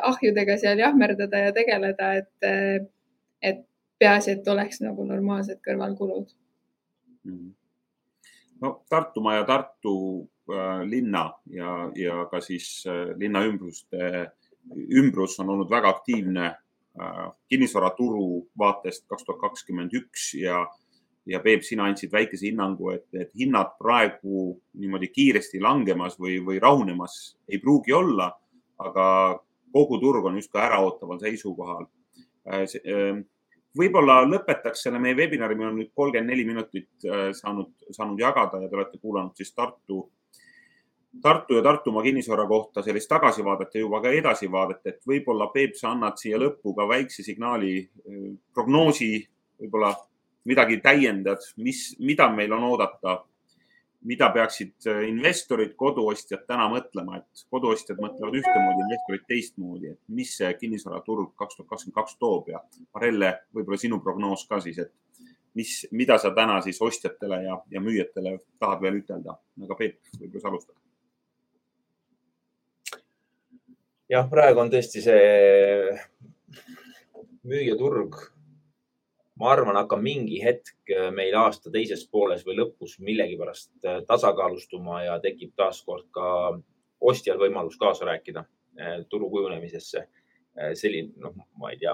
ahjudega 0.07 0.57
seal 0.61 0.79
jahmerdada 0.81 1.47
ja 1.47 1.55
tegeleda, 1.57 2.13
et, 2.21 2.85
et 3.43 3.65
peaasi, 4.01 4.37
et 4.37 4.49
oleks 4.49 4.81
nagu 4.85 5.05
normaalsed 5.09 5.61
kõrvalkulud. 5.65 6.31
No 8.61 8.73
Tartumaa 8.93 9.39
ja 9.41 9.47
Tartu 9.49 9.95
äh, 10.53 10.83
linna 10.89 11.31
ja, 11.53 11.75
ja 11.97 12.25
ka 12.31 12.43
siis 12.45 12.85
äh, 12.89 13.13
linna 13.21 13.43
ümbruste, 13.49 14.31
ümbrus 15.01 15.39
on 15.41 15.55
olnud 15.55 15.71
väga 15.73 15.93
aktiivne 15.97 16.47
äh, 16.51 17.23
kinnisvaraturu 17.49 18.27
vaatest 18.61 19.07
kaks 19.09 19.25
tuhat 19.25 19.41
kakskümmend 19.47 19.97
üks 19.97 20.33
ja 20.41 20.67
ja 21.27 21.41
Peep, 21.41 21.63
sina 21.63 21.85
andsid 21.89 22.13
väikese 22.13 22.49
hinnangu, 22.49 22.91
et, 22.95 23.07
et 23.15 23.33
hinnad 23.39 23.75
praegu 23.79 24.55
niimoodi 24.81 25.11
kiiresti 25.13 25.61
langemas 25.63 26.17
või, 26.21 26.39
või 26.45 26.61
rahunemas 26.63 27.17
ei 27.49 27.61
pruugi 27.61 27.93
olla, 27.93 28.31
aga 28.81 29.07
kogu 29.73 29.99
turg 30.01 30.25
on 30.25 30.39
justkui 30.41 30.61
äraootaval 30.63 31.21
seisukohal. 31.21 31.85
Äh, 32.49 32.65
äh, 32.65 33.21
võib-olla 33.77 34.21
lõpetaks 34.27 34.87
selle 34.87 34.99
meie 35.03 35.17
webinari, 35.19 35.59
meil 35.59 35.71
on 35.71 35.77
nüüd 35.83 35.93
kolmkümmend 35.95 36.33
neli 36.33 36.47
minutit 36.49 37.07
äh, 37.07 37.29
saanud, 37.37 37.75
saanud 37.91 38.19
jagada 38.21 38.63
ja 38.63 38.71
te 38.71 38.81
olete 38.81 38.99
kuulanud 38.99 39.37
siis 39.37 39.53
Tartu, 39.55 40.07
Tartu 41.23 41.59
ja 41.59 41.63
Tartumaa 41.67 42.03
kinnisvara 42.07 42.47
kohta 42.47 42.83
sellist 42.87 43.11
tagasivaadet 43.11 43.75
ja 43.75 43.85
juba 43.85 44.01
ka 44.03 44.13
edasivaadet, 44.15 44.85
et 44.87 45.01
võib-olla 45.07 45.51
Peep, 45.55 45.75
sa 45.79 45.93
annad 45.93 46.19
siia 46.19 46.39
lõppu 46.39 46.75
ka 46.77 46.87
väikse 46.89 47.27
signaali, 47.27 47.83
prognoosi 48.55 49.17
võib-olla 49.61 49.91
midagi 50.49 50.81
täiendad, 50.81 51.45
mis, 51.57 51.91
mida 51.99 52.31
meil 52.33 52.53
on 52.57 52.65
oodata 52.71 53.21
mida 54.01 54.31
peaksid 54.33 54.87
äh, 54.89 55.03
investorid, 55.09 55.75
koduostjad 55.77 56.47
täna 56.49 56.69
mõtlema, 56.73 57.21
et 57.21 57.45
koduostjad 57.53 58.01
mõtlevad 58.01 58.39
ühtemoodi, 58.41 58.85
investorid 58.87 59.27
teistmoodi, 59.29 59.93
et 59.93 60.01
mis 60.17 60.33
see 60.39 60.51
kinnisvaraturg 60.61 61.35
kaks 61.39 61.59
tuhat 61.59 61.69
kakskümmend 61.69 61.99
kaks 61.99 62.17
toob 62.21 62.49
ja 62.53 62.63
Marelle, 62.95 63.35
võib-olla 63.57 63.81
sinu 63.81 64.01
prognoos 64.01 64.47
ka 64.49 64.61
siis, 64.65 64.81
et 64.81 65.25
mis, 65.59 65.75
mida 65.93 66.17
sa 66.23 66.33
täna 66.37 66.61
siis 66.65 66.81
ostjatele 66.83 67.43
ja, 67.45 67.59
ja 67.71 67.85
müüjatele 67.85 68.39
tahad 68.59 68.81
veel 68.85 69.03
ütelda? 69.03 69.37
aga 69.67 69.77
Peep, 69.77 70.01
võib-olla 70.17 70.45
sa 70.45 70.53
alustad. 70.55 70.77
jah, 74.11 74.29
praegu 74.33 74.65
on 74.65 74.73
tõesti 74.73 75.05
see 75.05 75.97
müüjaturg 77.45 78.17
ma 79.41 79.55
arvan, 79.55 79.79
hakkab 79.81 80.03
mingi 80.05 80.41
hetk 80.45 80.93
äh, 80.93 81.09
meil 81.15 81.35
aasta 81.41 81.73
teises 81.73 82.05
pooles 82.13 82.45
või 82.47 82.59
lõpus 82.59 82.99
millegipärast 83.01 83.73
äh, 83.89 84.01
tasakaalustuma 84.09 85.05
ja 85.07 85.19
tekib 85.23 85.55
taaskord 85.59 86.11
ka 86.15 86.27
ostjal 87.01 87.41
võimalus 87.41 87.79
kaasa 87.81 88.09
rääkida 88.11 88.45
äh, 88.45 88.99
turu 89.09 89.31
kujunemisesse. 89.33 90.09
selline, 90.75 91.13
noh, 91.23 91.31
ma 91.63 91.69
ei 91.71 91.77
tea, 91.79 91.93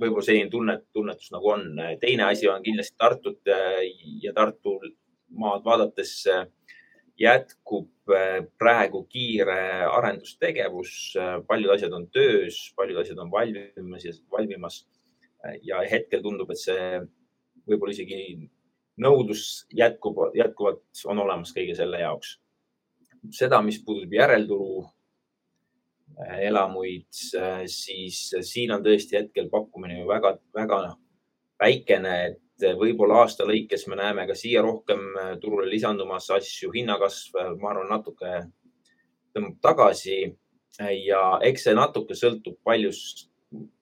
võib-olla 0.00 0.22
selline 0.22 0.48
tunnet, 0.48 0.84
tunnetus 0.94 1.32
nagu 1.34 1.48
on. 1.50 1.64
teine 2.00 2.22
asi 2.30 2.46
on 2.48 2.62
kindlasti 2.62 2.94
Tartut 2.96 3.50
ja 4.22 4.32
Tartu 4.32 4.76
maad 5.34 5.64
vaadates 5.66 6.12
jätkub 7.18 8.14
praegu 8.62 9.02
kiire 9.10 9.58
arendustegevus, 9.90 10.92
paljud 11.50 11.74
asjad 11.74 11.98
on 11.98 12.06
töös, 12.14 12.62
paljud 12.78 13.02
asjad 13.02 13.18
on 13.18 13.34
valmimas, 13.34 14.22
valmimas 14.30 14.78
ja 15.62 15.80
hetkel 15.90 16.22
tundub, 16.22 16.50
et 16.52 16.60
see 16.60 17.00
võib-olla 17.68 17.94
isegi 17.94 18.48
nõudlus 19.00 19.66
jätkub, 19.76 20.18
jätkuvalt 20.36 21.04
on 21.08 21.22
olemas 21.24 21.54
kõige 21.56 21.76
selle 21.78 22.02
jaoks. 22.02 22.38
seda, 23.36 23.60
mis 23.62 23.76
puudutab 23.84 24.14
järelturu 24.16 24.82
äh, 24.82 26.38
elamuid, 26.48 27.08
äh, 27.36 27.64
siis 27.68 28.30
siin 28.48 28.72
on 28.72 28.84
tõesti 28.84 29.18
hetkel 29.18 29.50
pakkumine 29.52 29.98
ju 29.98 30.06
väga, 30.08 30.38
väga 30.56 30.78
väikene, 31.60 32.14
et 32.30 32.76
võib-olla 32.80 33.22
aasta 33.22 33.44
lõikes 33.44 33.86
me 33.88 33.98
näeme 34.00 34.26
ka 34.26 34.34
siia 34.34 34.62
rohkem 34.64 35.04
äh, 35.20 35.34
turule 35.40 35.68
lisandumas 35.68 36.30
asju, 36.36 36.72
hinnakasv, 36.76 37.36
ma 37.60 37.74
arvan, 37.74 37.92
natuke 37.92 38.36
tõmbab 39.34 39.60
tagasi 39.62 40.22
ja 41.04 41.22
eks 41.44 41.66
see 41.66 41.76
natuke 41.76 42.16
sõltub 42.16 42.56
paljust 42.64 43.29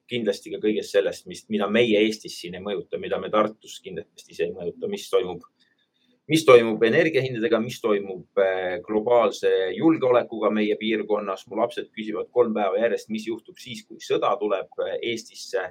kindlasti 0.09 0.53
ka 0.55 0.61
kõigest 0.63 0.97
sellest, 0.97 1.27
mis, 1.31 1.45
mida 1.53 1.69
meie 1.71 2.01
Eestis 2.07 2.39
siin 2.41 2.57
ei 2.59 2.65
mõjuta, 2.65 3.01
mida 3.01 3.21
me 3.21 3.31
Tartus 3.33 3.79
kindlasti 3.85 4.35
ise 4.35 4.49
ei 4.49 4.55
mõjuta, 4.55 4.89
mis 4.91 5.07
toimub, 5.11 5.45
mis 6.29 6.45
toimub 6.49 6.83
energiahindadega, 6.89 7.61
mis 7.65 7.81
toimub 7.85 8.43
eh, 8.45 8.79
globaalse 8.87 9.53
julgeolekuga 9.77 10.51
meie 10.55 10.77
piirkonnas. 10.81 11.47
mu 11.49 11.61
lapsed 11.61 11.91
küsivad 11.97 12.31
kolm 12.33 12.57
päeva 12.57 12.81
järjest, 12.81 13.13
mis 13.15 13.29
juhtub 13.29 13.61
siis, 13.61 13.85
kui 13.87 14.01
sõda 14.05 14.35
tuleb 14.41 14.85
eh, 14.87 14.97
Eestisse. 15.13 15.69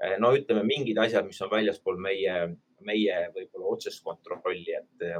Eh, 0.00 0.16
no 0.22 0.32
ütleme 0.36 0.64
mingid 0.66 0.98
asjad, 0.98 1.26
mis 1.26 1.42
on 1.42 1.52
väljaspool 1.52 1.98
meie, 2.00 2.40
meie 2.86 3.20
võib-olla 3.34 3.76
otsest 3.76 4.02
kontrolli, 4.06 4.78
et 4.78 5.10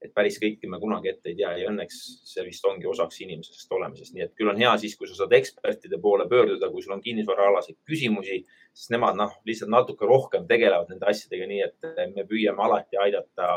et 0.00 0.12
päris 0.16 0.38
kõike 0.40 0.68
me 0.70 0.80
kunagi 0.80 1.10
ette 1.12 1.30
ei 1.30 1.36
tea 1.36 1.50
ja 1.60 1.68
õnneks 1.68 1.98
see 2.30 2.44
vist 2.46 2.64
ongi 2.64 2.88
osaks 2.88 3.20
inimesest 3.20 3.72
olemisest. 3.76 4.14
nii 4.16 4.24
et 4.24 4.34
küll 4.38 4.48
on 4.52 4.60
hea 4.60 4.72
siis, 4.80 4.96
kui 4.96 5.08
sa 5.08 5.18
saad 5.18 5.34
ekspertide 5.36 6.00
poole 6.00 6.26
pöörduda, 6.28 6.70
kui 6.72 6.82
sul 6.82 6.96
on 6.96 7.04
kinnisvaraalaseid 7.04 7.78
küsimusi, 7.88 8.40
sest 8.72 8.94
nemad 8.96 9.18
noh, 9.20 9.34
lihtsalt 9.48 9.72
natuke 9.72 10.08
rohkem 10.08 10.46
tegelevad 10.48 10.92
nende 10.92 11.08
asjadega, 11.12 11.48
nii 11.50 11.62
et 11.66 11.90
me 12.14 12.24
püüame 12.28 12.64
alati 12.64 13.00
aidata 13.00 13.50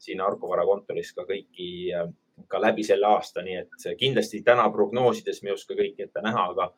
siin 0.00 0.20
Arko 0.24 0.48
Vara 0.48 0.64
kontoris 0.68 1.12
ka 1.16 1.26
kõiki 1.28 1.68
ka 2.50 2.60
läbi 2.60 2.84
selle 2.84 3.06
aasta, 3.06 3.44
nii 3.44 3.60
et 3.60 3.86
kindlasti 4.00 4.42
täna 4.46 4.66
prognoosides 4.72 5.42
me 5.42 5.52
ei 5.52 5.58
oska 5.58 5.76
kõike 5.78 6.08
ette 6.08 6.22
näha, 6.24 6.48
aga, 6.54 6.70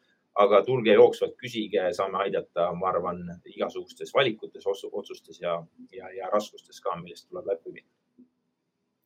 aga 0.42 0.60
tulge 0.66 0.92
jooksvalt, 0.98 1.36
küsige, 1.40 1.86
saame 1.96 2.20
aidata, 2.26 2.72
ma 2.76 2.90
arvan, 2.90 3.22
igasugustes 3.54 4.12
valikutes, 4.14 4.66
otsustes 4.68 5.40
ja, 5.40 5.56
ja, 5.96 6.10
ja 6.18 6.32
raskustes 6.34 6.82
ka, 6.84 6.98
millest 7.00 7.30
tuleb 7.30 7.54
läbi 7.54 7.78
minna 7.78 7.95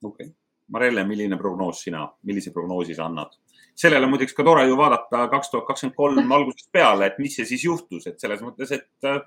okei 0.02 0.26
okay., 0.26 0.36
Marelle, 0.70 1.02
milline 1.02 1.34
prognoos 1.38 1.80
sina, 1.82 2.04
millise 2.22 2.52
prognoosi 2.54 2.94
sa 2.94 3.08
annad? 3.10 3.34
sellele 3.80 4.06
muideks 4.10 4.34
ka 4.36 4.44
tore 4.44 4.66
ju 4.68 4.76
vaadata 4.76 5.26
kaks 5.32 5.50
tuhat 5.50 5.66
kakskümmend 5.68 5.96
kolm 5.96 6.32
algusest 6.36 6.70
peale, 6.72 7.06
et 7.06 7.18
mis 7.22 7.36
see 7.36 7.48
siis 7.48 7.64
juhtus, 7.64 8.06
et 8.10 8.20
selles 8.20 8.42
mõttes, 8.44 8.72
et 8.76 9.08
äh, 9.08 9.20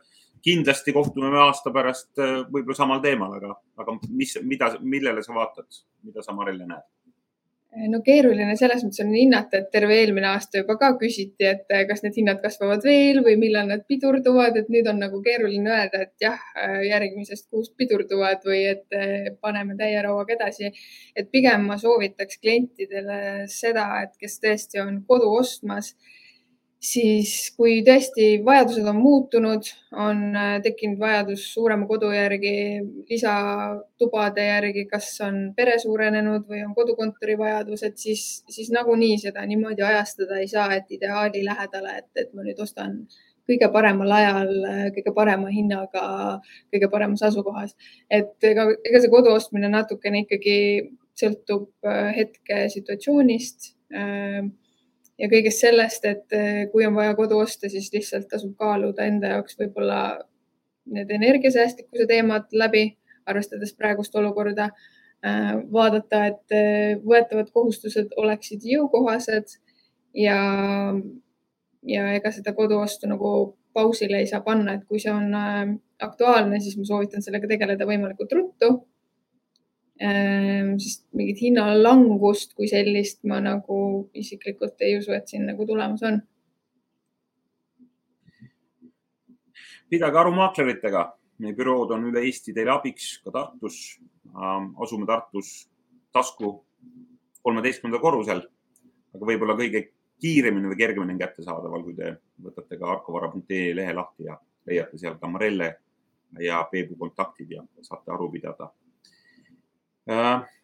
kindlasti 0.46 0.94
kohtume 0.94 1.32
me 1.34 1.40
aasta 1.46 1.72
pärast 1.74 2.22
äh, 2.22 2.42
võib-olla 2.52 2.78
samal 2.78 3.02
teemal, 3.04 3.38
aga, 3.40 3.56
aga 3.80 3.98
mis, 4.10 4.36
mida, 4.44 4.74
millele 4.82 5.24
sa 5.26 5.36
vaatad, 5.38 5.82
mida 6.08 6.26
sa 6.26 6.36
Marelle 6.38 6.68
näed? 6.70 6.86
No 7.90 8.00
keeruline 8.06 8.56
selles 8.60 8.84
mõttes 8.86 9.02
on 9.04 9.12
hinnata, 9.16 9.60
et 9.60 9.70
terve 9.74 9.96
eelmine 9.98 10.28
aasta 10.30 10.62
juba 10.62 10.76
ka 10.82 10.92
küsiti, 11.00 11.48
et 11.50 11.72
eh, 11.74 11.86
kas 11.90 12.04
need 12.06 12.18
hinnad 12.20 12.42
kasvavad 12.44 12.84
veel 12.86 13.22
või 13.26 13.36
millal 13.42 13.70
nad 13.70 13.86
pidurduvad, 13.90 14.58
et 14.60 14.70
nüüd 14.74 14.88
on 14.92 15.02
nagu 15.04 15.22
keeruline 15.26 15.74
öelda, 15.74 16.04
et 16.06 16.26
jah, 16.26 16.42
järgmisest 16.88 17.50
kuust 17.50 17.76
pidurduvad 17.80 18.46
või 18.48 18.64
et 18.74 18.98
eh, 18.98 19.30
paneme 19.42 19.78
täie 19.80 20.02
rauaga 20.06 20.38
edasi. 20.38 20.72
et 21.16 21.30
pigem 21.32 21.66
ma 21.70 21.78
soovitaks 21.78 22.40
klientidele 22.42 23.48
seda, 23.52 23.88
et 24.04 24.18
kes 24.20 24.40
tõesti 24.44 24.82
on 24.84 25.02
kodu 25.08 25.32
ostmas 25.40 25.94
siis 26.84 27.34
kui 27.56 27.78
tõesti 27.86 28.28
vajadused 28.46 28.88
on 28.92 28.98
muutunud, 29.00 29.68
on 30.06 30.24
äh, 30.36 30.56
tekkinud 30.66 31.00
vajadus 31.00 31.46
suurema 31.54 31.88
kodu 31.88 32.12
järgi, 32.12 32.56
lisatubade 33.10 34.48
järgi, 34.50 34.86
kas 34.92 35.10
on 35.24 35.38
pere 35.56 35.78
suurenenud 35.80 36.48
või 36.50 36.64
on 36.66 36.74
kodukontori 36.76 37.38
vajadus, 37.40 37.86
et 37.88 38.00
siis, 38.02 38.26
siis 38.52 38.72
nagunii 38.76 39.16
seda 39.22 39.46
niimoodi 39.48 39.86
ajastada 39.86 40.42
ei 40.42 40.50
saa, 40.52 40.72
et 40.76 40.92
ideaali 40.92 41.46
lähedale, 41.46 42.00
et, 42.04 42.10
et 42.20 42.34
ma 42.36 42.44
nüüd 42.44 42.60
ostan 42.64 43.06
kõige 43.48 43.68
paremal 43.72 44.12
ajal, 44.16 44.52
kõige 44.96 45.14
parema 45.16 45.52
hinnaga, 45.52 46.04
kõige 46.72 46.90
paremas 46.92 47.24
asukohas. 47.28 47.76
et 48.10 48.50
ega, 48.52 48.68
ega 48.84 49.02
see 49.04 49.12
kodu 49.12 49.34
ostmine 49.36 49.72
natukene 49.72 50.24
ikkagi 50.24 50.58
sõltub 51.20 51.70
äh, 51.88 52.12
hetke 52.18 52.68
situatsioonist 52.74 53.74
äh, 53.94 54.44
ja 55.24 55.30
kõigest 55.32 55.64
sellest, 55.64 56.06
et 56.10 56.36
eh, 56.36 56.66
kui 56.72 56.86
on 56.88 56.98
vaja 56.98 57.16
kodu 57.16 57.40
osta, 57.44 57.70
siis 57.72 57.90
lihtsalt 57.94 58.28
tasub 58.32 58.56
kaaluda 58.60 59.08
enda 59.08 59.36
jaoks 59.38 59.58
võib-olla 59.60 60.02
need 60.94 61.12
energiasäästlikkuse 61.16 62.08
teemad 62.10 62.52
läbi, 62.60 62.90
arvestades 63.30 63.72
praegust 63.78 64.16
olukorda. 64.20 64.70
Eh, 65.24 65.52
vaadata, 65.72 66.26
et 66.34 66.56
eh, 66.58 66.96
võetavad 67.00 67.52
kohustused 67.56 68.12
oleksid 68.20 68.66
jõukohased 68.68 69.56
ja, 70.20 70.40
ja 71.88 72.08
ega 72.18 72.32
seda 72.36 72.52
koduostu 72.58 73.08
nagu 73.08 73.30
pausile 73.74 74.20
ei 74.20 74.28
saa 74.30 74.44
panna, 74.46 74.76
et 74.76 74.84
kui 74.86 75.00
see 75.02 75.14
on 75.14 75.32
aktuaalne, 76.04 76.60
siis 76.62 76.76
ma 76.78 76.84
soovitan 76.86 77.24
sellega 77.26 77.48
tegeleda 77.50 77.88
võimalikult 77.90 78.36
ruttu 78.36 78.74
sest 80.00 81.06
mingit 81.14 81.40
hinnalangust 81.40 82.56
kui 82.58 82.68
sellist 82.68 83.22
ma 83.30 83.40
nagu 83.44 84.10
isiklikult 84.18 84.82
ei 84.82 84.98
usu, 84.98 85.14
et 85.14 85.28
siin 85.30 85.46
nagu 85.48 85.66
tulemas 85.70 86.04
on. 86.04 86.22
pidage 89.94 90.18
aru 90.18 90.32
maakleritega, 90.34 91.04
meie 91.38 91.54
bürood 91.54 91.92
on 91.94 92.08
üle 92.10 92.24
Eesti 92.26 92.54
teile 92.54 92.72
abiks 92.74 93.20
ka 93.24 93.32
Tartus. 93.32 94.00
asume 94.82 95.06
Tartus 95.06 95.68
tasku 96.12 96.64
kolmeteistkümnendal 97.46 98.02
korrusel, 98.02 98.42
aga 99.14 99.28
võib-olla 99.30 99.54
kõige 99.60 99.84
kiiremini 100.24 100.72
või 100.72 100.80
kergemini 100.80 101.20
kättesaadaval, 101.20 101.84
kui 101.84 101.94
te 101.94 102.16
võtate 102.42 102.80
ka 102.80 102.90
arkovara.ee 102.96 103.76
lehe 103.76 103.94
lahti 103.94 104.26
ja 104.26 104.40
leiate 104.66 104.98
sealt 104.98 105.24
Amarelle 105.28 105.76
ja 106.40 106.64
Peebu 106.72 106.96
kontaktid 106.98 107.52
ja 107.52 107.62
saate 107.82 108.12
aru 108.16 108.32
pidada 108.32 108.72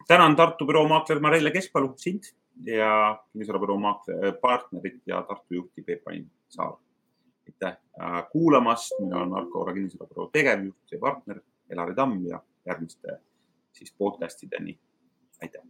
tänan 0.08 0.36
Tartu 0.36 0.66
büroo 0.66 0.88
maakler 0.88 1.20
Marelle 1.20 1.50
Keskpalu, 1.50 1.92
sind 1.96 2.22
ja 2.66 3.18
kinnisvarabüroo 3.32 3.78
maakler, 3.78 4.26
äh, 4.26 4.34
partnerit 4.40 5.02
ja 5.06 5.22
Tartu 5.22 5.54
juhti 5.54 5.82
Peep 5.82 6.08
Ain 6.08 6.30
Saar. 6.48 6.76
aitäh 7.48 7.76
äh, 8.02 8.30
kuulamast, 8.32 8.92
mina 9.00 9.16
olen 9.16 9.34
Arko 9.34 9.58
Oora 9.58 9.74
kinnisvarabüroo 9.74 10.30
tegevjuht 10.32 10.92
ja 10.92 10.98
partner 10.98 11.40
Elari 11.70 11.94
Tamm 11.94 12.26
ja 12.26 12.42
järgmiste 12.66 13.20
siis 13.72 13.94
podcastideni. 13.98 14.78
aitäh 15.42 15.62